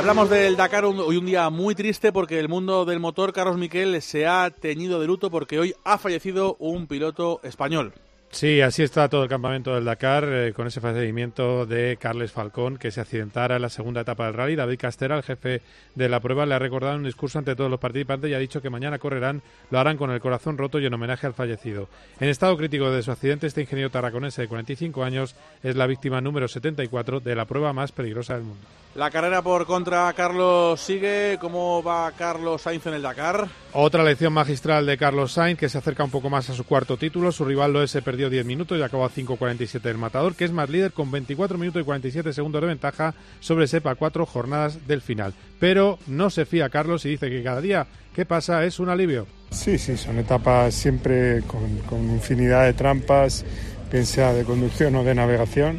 Hablamos 0.00 0.30
del 0.30 0.56
Dakar 0.56 0.86
hoy 0.86 1.18
un 1.18 1.26
día 1.26 1.50
muy 1.50 1.74
triste 1.74 2.10
porque 2.10 2.40
el 2.40 2.48
mundo 2.48 2.86
del 2.86 3.00
motor, 3.00 3.34
Carlos 3.34 3.58
Miquel, 3.58 4.00
se 4.00 4.26
ha 4.26 4.48
teñido 4.48 4.98
de 4.98 5.06
luto 5.06 5.30
porque 5.30 5.58
hoy 5.58 5.74
ha 5.84 5.98
fallecido 5.98 6.56
un 6.58 6.86
piloto 6.86 7.38
español. 7.42 7.92
Sí, 8.32 8.60
así 8.60 8.84
está 8.84 9.08
todo 9.08 9.24
el 9.24 9.28
campamento 9.28 9.74
del 9.74 9.84
Dakar, 9.84 10.24
eh, 10.24 10.52
con 10.52 10.68
ese 10.68 10.80
fallecimiento 10.80 11.66
de 11.66 11.98
Carles 12.00 12.30
Falcón, 12.30 12.76
que 12.76 12.92
se 12.92 13.00
accidentara 13.00 13.56
en 13.56 13.62
la 13.62 13.68
segunda 13.68 14.02
etapa 14.02 14.26
del 14.26 14.34
rally. 14.34 14.54
David 14.54 14.78
Castera, 14.78 15.16
el 15.16 15.24
jefe 15.24 15.62
de 15.96 16.08
la 16.08 16.20
prueba, 16.20 16.46
le 16.46 16.54
ha 16.54 16.60
recordado 16.60 16.96
un 16.96 17.02
discurso 17.02 17.40
ante 17.40 17.56
todos 17.56 17.68
los 17.68 17.80
participantes 17.80 18.30
y 18.30 18.34
ha 18.34 18.38
dicho 18.38 18.62
que 18.62 18.70
mañana 18.70 19.00
correrán, 19.00 19.42
lo 19.70 19.80
harán 19.80 19.96
con 19.96 20.12
el 20.12 20.20
corazón 20.20 20.58
roto 20.58 20.78
y 20.78 20.86
en 20.86 20.94
homenaje 20.94 21.26
al 21.26 21.34
fallecido. 21.34 21.88
En 22.20 22.28
estado 22.28 22.56
crítico 22.56 22.88
de 22.92 23.02
su 23.02 23.10
accidente, 23.10 23.48
este 23.48 23.62
ingeniero 23.62 23.90
tarraconense 23.90 24.42
de 24.42 24.48
45 24.48 25.02
años 25.02 25.34
es 25.64 25.74
la 25.74 25.88
víctima 25.88 26.20
número 26.20 26.46
74 26.46 27.18
de 27.18 27.34
la 27.34 27.46
prueba 27.46 27.72
más 27.72 27.90
peligrosa 27.90 28.34
del 28.34 28.44
mundo. 28.44 28.64
La 28.96 29.08
carrera 29.08 29.40
por 29.40 29.66
contra 29.66 30.12
Carlos 30.14 30.80
sigue. 30.80 31.38
¿Cómo 31.40 31.80
va 31.80 32.10
Carlos 32.10 32.62
Sainz 32.62 32.86
en 32.86 32.94
el 32.94 33.02
Dakar? 33.02 33.48
Otra 33.72 34.02
lección 34.02 34.32
magistral 34.32 34.84
de 34.84 34.98
Carlos 34.98 35.30
Sainz, 35.32 35.60
que 35.60 35.68
se 35.68 35.78
acerca 35.78 36.02
un 36.02 36.10
poco 36.10 36.28
más 36.28 36.50
a 36.50 36.54
su 36.54 36.64
cuarto 36.64 36.96
título. 36.96 37.30
Su 37.30 37.44
rival 37.44 37.72
Loes 37.72 37.92
se 37.92 38.02
perdió 38.20 38.28
10 38.28 38.44
minutos 38.44 38.78
y 38.78 38.82
acabó 38.82 39.06
a 39.06 39.10
5.47 39.10 39.80
del 39.80 39.96
matador, 39.96 40.34
que 40.34 40.44
es 40.44 40.52
más 40.52 40.68
líder 40.68 40.92
con 40.92 41.10
24 41.10 41.56
minutos 41.56 41.80
y 41.80 41.84
47 41.86 42.34
segundos 42.34 42.60
de 42.60 42.68
ventaja 42.68 43.14
sobre 43.40 43.66
Sepa 43.66 43.94
cuatro 43.94 44.26
jornadas 44.26 44.86
del 44.86 45.00
final. 45.00 45.32
Pero 45.58 45.98
no 46.06 46.28
se 46.28 46.44
fía 46.44 46.68
Carlos 46.68 47.06
y 47.06 47.10
dice 47.10 47.30
que 47.30 47.42
cada 47.42 47.62
día 47.62 47.86
que 48.14 48.26
pasa 48.26 48.62
es 48.64 48.78
un 48.78 48.90
alivio. 48.90 49.26
Sí, 49.50 49.78
sí, 49.78 49.96
son 49.96 50.18
etapas 50.18 50.74
siempre 50.74 51.40
con, 51.46 51.78
con 51.88 52.10
infinidad 52.10 52.66
de 52.66 52.74
trampas, 52.74 53.42
bien 53.90 54.04
sea 54.04 54.34
de 54.34 54.44
conducción 54.44 54.94
o 54.96 55.04
de 55.04 55.14
navegación 55.14 55.78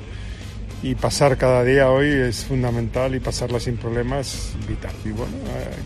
y 0.83 0.95
pasar 0.95 1.37
cada 1.37 1.63
día 1.63 1.89
hoy 1.89 2.07
es 2.07 2.45
fundamental 2.45 3.13
y 3.13 3.19
pasarla 3.19 3.59
sin 3.59 3.77
problemas 3.77 4.53
vital. 4.67 4.91
Y 5.05 5.09
bueno, 5.09 5.33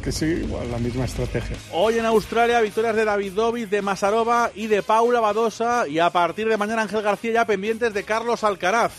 que 0.03 0.11
seguir 0.11 0.39
igual 0.39 0.71
la 0.71 0.77
misma 0.77 1.05
estrategia. 1.05 1.57
Hoy 1.73 1.99
en 1.99 2.05
Australia, 2.05 2.61
victorias 2.61 2.95
de 2.95 3.03
David 3.03 3.33
Dovic, 3.33 3.69
de 3.69 3.81
Masarova 3.81 4.51
y 4.55 4.67
de 4.67 4.83
Paula 4.83 5.19
Badosa. 5.19 5.87
Y 5.87 5.99
a 5.99 6.09
partir 6.09 6.47
de 6.47 6.57
mañana, 6.57 6.83
Ángel 6.83 7.01
García 7.01 7.33
ya 7.33 7.45
pendientes 7.45 7.93
de 7.93 8.03
Carlos 8.03 8.43
Alcaraz. 8.43 8.93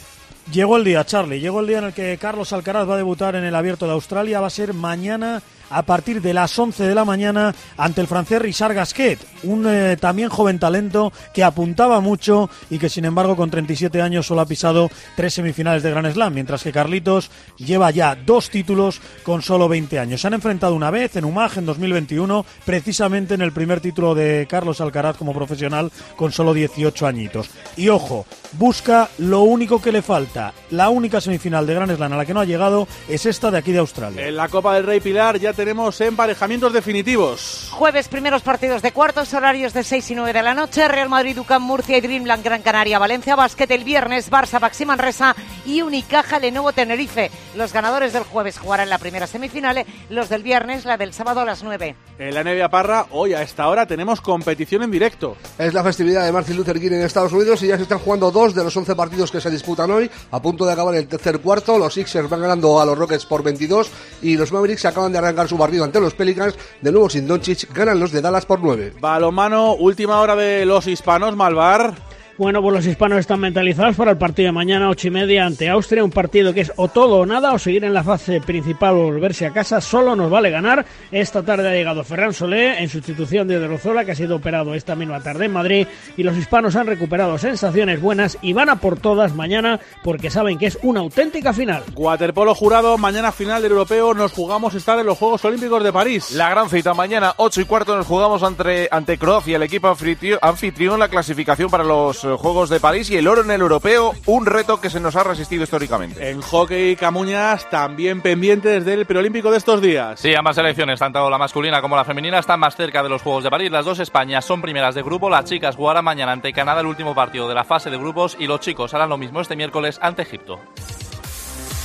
Llegó 0.53 0.77
el 0.77 0.85
día, 0.85 1.05
Charlie. 1.05 1.41
Llegó 1.41 1.61
el 1.61 1.67
día 1.67 1.79
en 1.79 1.85
el 1.85 1.93
que 1.93 2.17
Carlos 2.19 2.53
Alcaraz 2.53 2.89
va 2.89 2.95
a 2.95 2.99
debutar 2.99 3.35
en 3.35 3.45
el 3.45 3.55
Abierto 3.55 3.87
de 3.87 3.93
Australia. 3.93 4.41
Va 4.41 4.49
a 4.49 4.51
ser 4.51 4.75
mañana 4.75 5.43
a 5.71 5.83
partir 5.83 6.23
de 6.23 6.35
las 6.35 6.59
11 6.59 6.85
de 6.85 6.95
la 6.95 7.05
mañana 7.05 7.55
ante 7.77 8.01
el 8.01 8.07
francés 8.07 8.41
Richard 8.41 8.75
Gasquet, 8.75 9.19
un 9.43 9.67
eh, 9.67 9.97
también 9.97 10.29
joven 10.29 10.59
talento 10.59 11.13
que 11.33 11.45
apuntaba 11.45 12.01
mucho 12.01 12.51
y 12.71 12.79
que 12.79 12.89
sin 12.89 13.05
embargo 13.05 13.37
con 13.37 13.51
37 13.51 14.01
años 14.03 14.27
solo 14.27 14.41
ha 14.41 14.47
pisado 14.47 14.91
tres 15.17 15.35
semifinales 15.35 15.83
de 15.83 15.91
Grand 15.91 16.13
Slam, 16.13 16.35
mientras 16.35 16.63
que 16.63 16.73
Carlitos 16.73 17.31
lleva 17.57 17.91
ya 17.91 18.15
dos 18.15 18.51
títulos 18.51 19.01
con 19.23 19.43
solo 19.43 19.69
20 19.69 19.99
años. 19.99 20.21
Se 20.21 20.27
han 20.27 20.35
enfrentado 20.35 20.75
una 20.75 20.91
vez 20.91 21.17
en 21.17 21.25
UMAG 21.25 21.59
en 21.59 21.67
2021, 21.67 22.45
precisamente 22.65 23.35
en 23.35 23.43
el 23.43 23.53
primer 23.53 23.81
título 23.81 24.15
de 24.15 24.47
Carlos 24.49 24.81
Alcaraz 24.81 25.17
como 25.17 25.35
profesional 25.35 25.91
con 26.17 26.33
solo 26.33 26.55
18 26.55 27.07
añitos. 27.07 27.51
Y 27.77 27.89
ojo, 27.89 28.27
busca 28.53 29.09
lo 29.19 29.43
único 29.43 29.81
que 29.81 29.93
le 29.93 30.03
falta. 30.03 30.53
La 30.71 30.89
única 30.89 31.21
semifinal 31.21 31.67
de 31.67 31.75
Grand 31.75 31.95
Slam 31.97 32.13
a 32.13 32.17
la 32.17 32.27
que 32.27 32.35
no 32.35 32.41
ha 32.41 32.45
llegado 32.45 32.89
es 33.09 33.27
esta 33.27 33.51
de 33.51 33.59
aquí 33.59 33.73
de 33.73 33.79
Australia. 33.79 34.27
En 34.27 34.37
la 34.37 34.49
Copa 34.49 34.75
del 34.75 34.85
Rey 34.85 35.01
Pilar 35.01 35.39
ya 35.39 35.53
tenemos 35.57 36.01
emparejamientos 36.01 36.73
definitivos. 36.73 37.69
Jueves, 37.73 38.09
primeros 38.09 38.43
partidos 38.43 38.83
de 38.83 38.93
cuartos, 38.93 39.35
horarios 39.35 39.73
de 39.73 39.83
6 39.83 40.11
y 40.11 40.15
9 40.15 40.33
de 40.33 40.43
la 40.43 40.55
noche. 40.55 40.87
Real 40.87 41.09
Madrid, 41.09 41.39
UCAM, 41.39 41.63
Murcia 41.63 41.97
y 41.97 42.01
Dreamland 42.01 42.45
Gran 42.45 42.63
Canaria, 42.63 42.99
Valencia, 42.99 43.35
Basket 43.35 43.67
el 43.71 43.83
viernes, 43.83 44.31
Barça, 44.31 44.61
Baxi 44.61 44.85
Manresa 44.85 45.35
y 45.65 45.83
Unicaja, 45.83 46.39
Lenovo, 46.39 46.73
Tenerife. 46.73 47.31
Los 47.57 47.73
ganadores 47.73 48.13
del 48.13 48.25
jueves 48.25 48.59
jugarán 48.59 48.91
la 48.91 48.99
primera 48.99 49.27
semifinal, 49.27 49.85
los 50.11 50.29
del 50.29 50.43
viernes, 50.43 50.85
la 50.85 50.97
del 50.99 51.13
sábado 51.13 51.41
a 51.41 51.45
las 51.45 51.63
9. 51.63 51.97
En 52.19 52.35
la 52.35 52.45
Nevia 52.45 52.69
Parra, 52.69 53.07
hoy 53.11 53.35
a 53.35 53.43
esta 53.43 53.69
hora 53.69 53.87
tenemos 53.87 54.21
competición 54.21 54.83
en 54.83 54.91
directo. 54.91 55.37
Es 55.59 55.73
la 55.75 55.83
festividad 55.83 56.25
de 56.25 56.33
Martin 56.33 56.57
Luther 56.57 56.79
King 56.79 56.93
en 56.93 57.03
Estados 57.03 57.33
Unidos 57.33 57.63
y 57.63 57.69
ya 57.69 57.77
se 57.77 57.83
están 57.83 57.99
jugando 57.99 58.31
dos 58.31 58.55
de 58.55 58.63
los 58.63 58.77
11 58.77 58.95
partidos 58.95 59.31
que 59.31 59.41
se 59.41 59.51
disputan 59.51 59.91
hoy. 59.91 60.11
A 60.31 60.41
punto 60.41 60.67
de 60.67 60.73
acabar 60.73 60.95
el 60.95 61.09
tercer 61.09 61.41
cuarto, 61.41 61.79
los 61.79 61.95
Sixers 61.95 62.29
van 62.29 62.43
ganando 62.43 62.81
a 62.81 62.85
los 62.85 62.99
Rockets 62.99 63.27
por 63.27 63.43
22 63.43 63.91
y 64.23 64.37
los 64.37 64.53
Mavericks 64.53 64.85
acaban 64.85 65.13
de 65.13 65.19
arrancar 65.19 65.46
su 65.49 65.59
partido 65.59 65.85
ante 65.85 66.01
los 66.01 66.15
Pelicans. 66.15 66.57
De 66.81 66.93
nuevo 66.93 67.09
sin 67.09 67.27
Doncic, 67.27 67.73
ganan 67.73 68.01
los 68.01 68.13
de 68.13 68.21
Dallas 68.21 68.47
por 68.47 68.61
9. 68.61 68.95
Balomano, 69.01 69.75
última 69.75 70.21
hora 70.21 70.37
de 70.37 70.65
los 70.67 70.87
hispanos, 70.87 71.37
Malvar. 71.37 71.95
Bueno, 72.39 72.61
pues 72.61 72.75
los 72.75 72.87
hispanos 72.87 73.21
están 73.21 73.41
mentalizados 73.41 73.97
para 73.97 74.11
el 74.11 74.19
partido 74.19 74.49
de 74.49 74.53
mañana, 74.53 74.91
ocho 74.91 75.09
y 75.09 75.11
media, 75.11 75.47
ante 75.47 75.71
Austria. 75.71 76.05
Un 76.05 76.11
partido 76.11 76.53
que 76.53 76.61
es 76.61 76.73
o 76.77 76.89
todo 76.89 77.21
o 77.21 77.25
nada, 77.25 77.55
o 77.55 77.59
seguir 77.59 77.83
en 77.85 77.95
la 77.95 78.05
fase 78.05 78.43
principal 78.43 78.95
o 78.95 79.05
volverse 79.05 79.47
a 79.47 79.55
casa. 79.55 79.81
Solo 79.81 80.15
nos 80.15 80.31
vale 80.31 80.51
ganar. 80.51 80.85
Esta 81.11 81.43
tarde 81.43 81.67
ha 81.67 81.73
llegado 81.73 82.05
Ferran 82.05 82.35
Solé 82.35 82.83
en 82.83 82.91
sustitución 82.91 83.49
de 83.49 83.67
Rozola, 83.67 84.05
que 84.05 84.13
ha 84.13 84.15
sido 84.15 84.37
operado 84.37 84.75
esta 84.75 84.95
misma 84.95 85.23
tarde 85.23 85.47
en 85.47 85.53
Madrid. 85.55 85.87
Y 86.19 86.25
los 86.25 86.37
hispanos 86.37 86.77
han 86.77 86.87
recuperado 86.87 87.39
sensaciones 87.39 88.03
buenas 88.03 88.37
y 88.43 88.53
van 88.53 88.69
a 88.69 88.77
por 88.77 88.99
todas 88.99 89.35
mañana 89.35 89.81
porque 90.05 90.29
saben 90.29 90.59
que 90.59 90.67
es 90.67 90.79
una 90.83 91.01
auténtica 91.01 91.55
final. 91.55 91.85
Waterpolo 91.95 92.55
jurado, 92.55 92.99
mañana 92.99 93.33
final 93.33 93.63
del 93.63 93.73
europeo. 93.73 94.13
Nos 94.13 94.33
jugamos 94.33 94.75
estar 94.75 94.99
en 94.99 95.07
los 95.07 95.17
Juegos 95.17 95.43
Olímpicos 95.47 95.83
de 95.83 95.91
París. 95.91 96.33
La 96.33 96.51
gran 96.51 96.69
cita 96.69 96.93
mañana, 96.93 97.33
ocho 97.39 97.63
y 97.63 97.65
cuarto, 97.65 97.97
nos 97.97 98.07
jugamos 98.07 98.43
ante, 98.43 98.89
ante 98.91 99.17
Croacia, 99.17 99.57
el 99.57 99.63
equipo 99.63 99.89
anfitrión, 99.89 101.01
la 101.01 101.09
clasificación 101.09 101.71
para 101.71 101.83
los 101.83 102.26
Juegos 102.35 102.69
de 102.69 102.81
París 102.81 103.11
y 103.11 103.17
el 103.17 103.29
oro 103.29 103.43
en 103.43 103.51
el 103.51 103.61
europeo, 103.61 104.15
un 104.27 104.47
reto 104.47 104.81
que 104.81 104.91
se 104.91 105.01
nos 105.01 105.17
ha 105.17 105.25
resistido 105.25 105.63
históricamente. 105.63 106.31
En 106.31 106.41
hockey, 106.41 106.97
Camuñas 106.97 107.69
también 107.71 108.21
pendientes 108.21 108.85
del 108.85 109.07
preolímpico 109.07 109.51
de 109.51 109.59
estos 109.59 109.81
días. 109.81 110.19
Sí, 110.19 110.35
ambas 110.35 110.57
selecciones, 110.57 110.99
tanto 110.99 111.29
la 111.31 111.39
masculina 111.39 111.81
como 111.81 111.97
la 111.97 112.05
femenina, 112.05 112.39
están 112.39 112.61
más 112.61 112.77
cerca 112.77 113.03
de 113.03 113.09
los 113.09 113.23
Juegos 113.23 113.45
de 113.45 113.51
París. 113.51 113.71
Las 113.71 113.85
dos 113.85 113.99
Españas 113.99 114.45
son 114.45 114.63
primeras 114.63 114.95
de 114.95 115.03
grupo. 115.03 115.31
Las 115.31 115.45
chicas 115.45 115.77
jugarán 115.77 116.05
mañana 116.05 116.33
ante 116.33 116.53
Canadá 116.53 116.81
el 116.81 116.87
último 116.87 117.15
partido 117.15 117.49
de 117.49 117.55
la 117.55 117.65
fase 117.65 117.91
de 117.91 117.99
grupos 117.99 118.37
y 118.39 118.47
los 118.47 118.61
chicos 118.61 118.95
harán 118.95 119.09
lo 119.09 119.19
mismo 119.19 119.41
este 119.41 119.57
miércoles 119.57 119.99
ante 120.03 120.23
Egipto. 120.23 120.61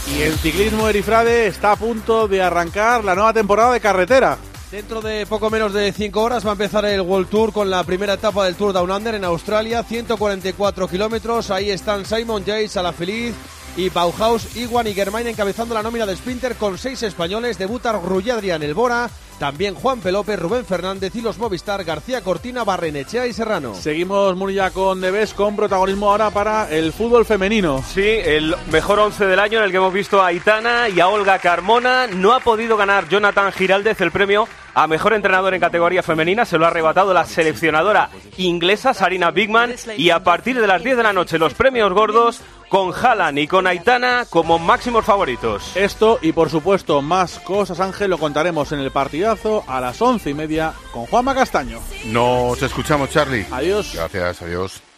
Y 0.07 0.23
el 0.23 0.33
ciclismo 0.33 0.87
Erifrade 0.87 1.47
está 1.47 1.73
a 1.73 1.75
punto 1.75 2.27
de 2.27 2.41
arrancar 2.41 3.03
la 3.03 3.15
nueva 3.15 3.33
temporada 3.33 3.71
de 3.71 3.79
carretera. 3.79 4.37
Dentro 4.71 5.01
de 5.01 5.25
poco 5.25 5.49
menos 5.49 5.73
de 5.73 5.91
5 5.91 6.21
horas 6.21 6.45
va 6.45 6.51
a 6.51 6.53
empezar 6.53 6.85
el 6.85 7.01
World 7.01 7.27
Tour 7.27 7.51
con 7.51 7.69
la 7.69 7.83
primera 7.83 8.13
etapa 8.13 8.45
del 8.45 8.55
Tour 8.55 8.71
Down 8.71 8.89
Under 8.89 9.15
en 9.15 9.25
Australia, 9.25 9.83
144 9.83 10.87
kilómetros. 10.87 11.51
Ahí 11.51 11.69
están 11.69 12.05
Simon 12.05 12.45
Yates, 12.45 12.77
Alaphilippe, 12.77 13.35
y 13.75 13.89
Bauhaus, 13.89 14.55
Iguan 14.55 14.87
y 14.87 14.93
Germain 14.93 15.27
encabezando 15.27 15.73
la 15.73 15.83
nómina 15.83 16.05
de 16.05 16.15
Sprinter 16.15 16.55
con 16.55 16.77
seis 16.77 17.03
españoles. 17.03 17.57
Debuta 17.57 17.91
Rulladrián 17.91 18.63
El 18.63 18.73
Bora, 18.73 19.09
también 19.41 19.73
Juan 19.73 20.01
Pelope, 20.01 20.35
Rubén 20.35 20.65
Fernández 20.65 21.15
y 21.15 21.21
los 21.21 21.39
Movistar, 21.39 21.83
García 21.83 22.21
Cortina, 22.21 22.63
Barrenechea 22.63 23.25
y 23.25 23.33
Serrano. 23.33 23.73
Seguimos 23.73 24.35
Murilla 24.35 24.69
con 24.69 25.01
Neves 25.01 25.33
con 25.33 25.55
protagonismo 25.55 26.11
ahora 26.11 26.29
para 26.29 26.69
el 26.69 26.93
fútbol 26.93 27.25
femenino. 27.25 27.83
Sí, 27.91 28.05
el 28.05 28.55
mejor 28.71 28.99
once 28.99 29.25
del 29.25 29.39
año 29.39 29.57
en 29.57 29.63
el 29.63 29.71
que 29.71 29.77
hemos 29.77 29.93
visto 29.93 30.21
a 30.21 30.27
Aitana 30.27 30.89
y 30.89 30.99
a 30.99 31.07
Olga 31.07 31.39
Carmona. 31.39 32.05
No 32.05 32.33
ha 32.33 32.39
podido 32.39 32.77
ganar 32.77 33.09
Jonathan 33.09 33.51
Giraldez 33.51 33.99
el 34.01 34.11
premio 34.11 34.47
a 34.73 34.87
mejor 34.87 35.13
entrenador 35.13 35.53
en 35.53 35.59
categoría 35.59 36.03
femenina. 36.03 36.45
Se 36.45 36.57
lo 36.57 36.65
ha 36.65 36.69
arrebatado 36.69 37.13
la 37.13 37.25
seleccionadora 37.25 38.09
inglesa 38.37 38.93
Sarina 38.93 39.31
Bigman. 39.31 39.75
Y 39.97 40.09
a 40.09 40.23
partir 40.23 40.59
de 40.59 40.67
las 40.67 40.83
10 40.83 40.97
de 40.97 41.03
la 41.03 41.13
noche, 41.13 41.37
los 41.37 41.53
premios 41.53 41.91
gordos 41.93 42.41
con 42.69 42.93
Haaland 42.93 43.37
y 43.39 43.47
con 43.47 43.67
Aitana 43.67 44.25
como 44.29 44.57
máximos 44.57 45.03
favoritos. 45.03 45.75
Esto 45.75 46.19
y 46.21 46.31
por 46.31 46.49
supuesto 46.49 47.01
más 47.01 47.39
cosas, 47.39 47.79
Ángel, 47.81 48.09
lo 48.11 48.17
contaremos 48.17 48.71
en 48.71 48.79
el 48.79 48.91
partidazo 48.91 49.63
a 49.67 49.81
las 49.81 50.01
once 50.01 50.29
y 50.29 50.33
media 50.33 50.73
con 50.93 51.05
Juanma 51.05 51.35
Castaño. 51.35 51.79
Nos 52.05 52.61
escuchamos, 52.61 53.09
Charlie. 53.09 53.45
Adiós. 53.51 53.93
Gracias, 53.93 54.41
adiós. 54.41 54.90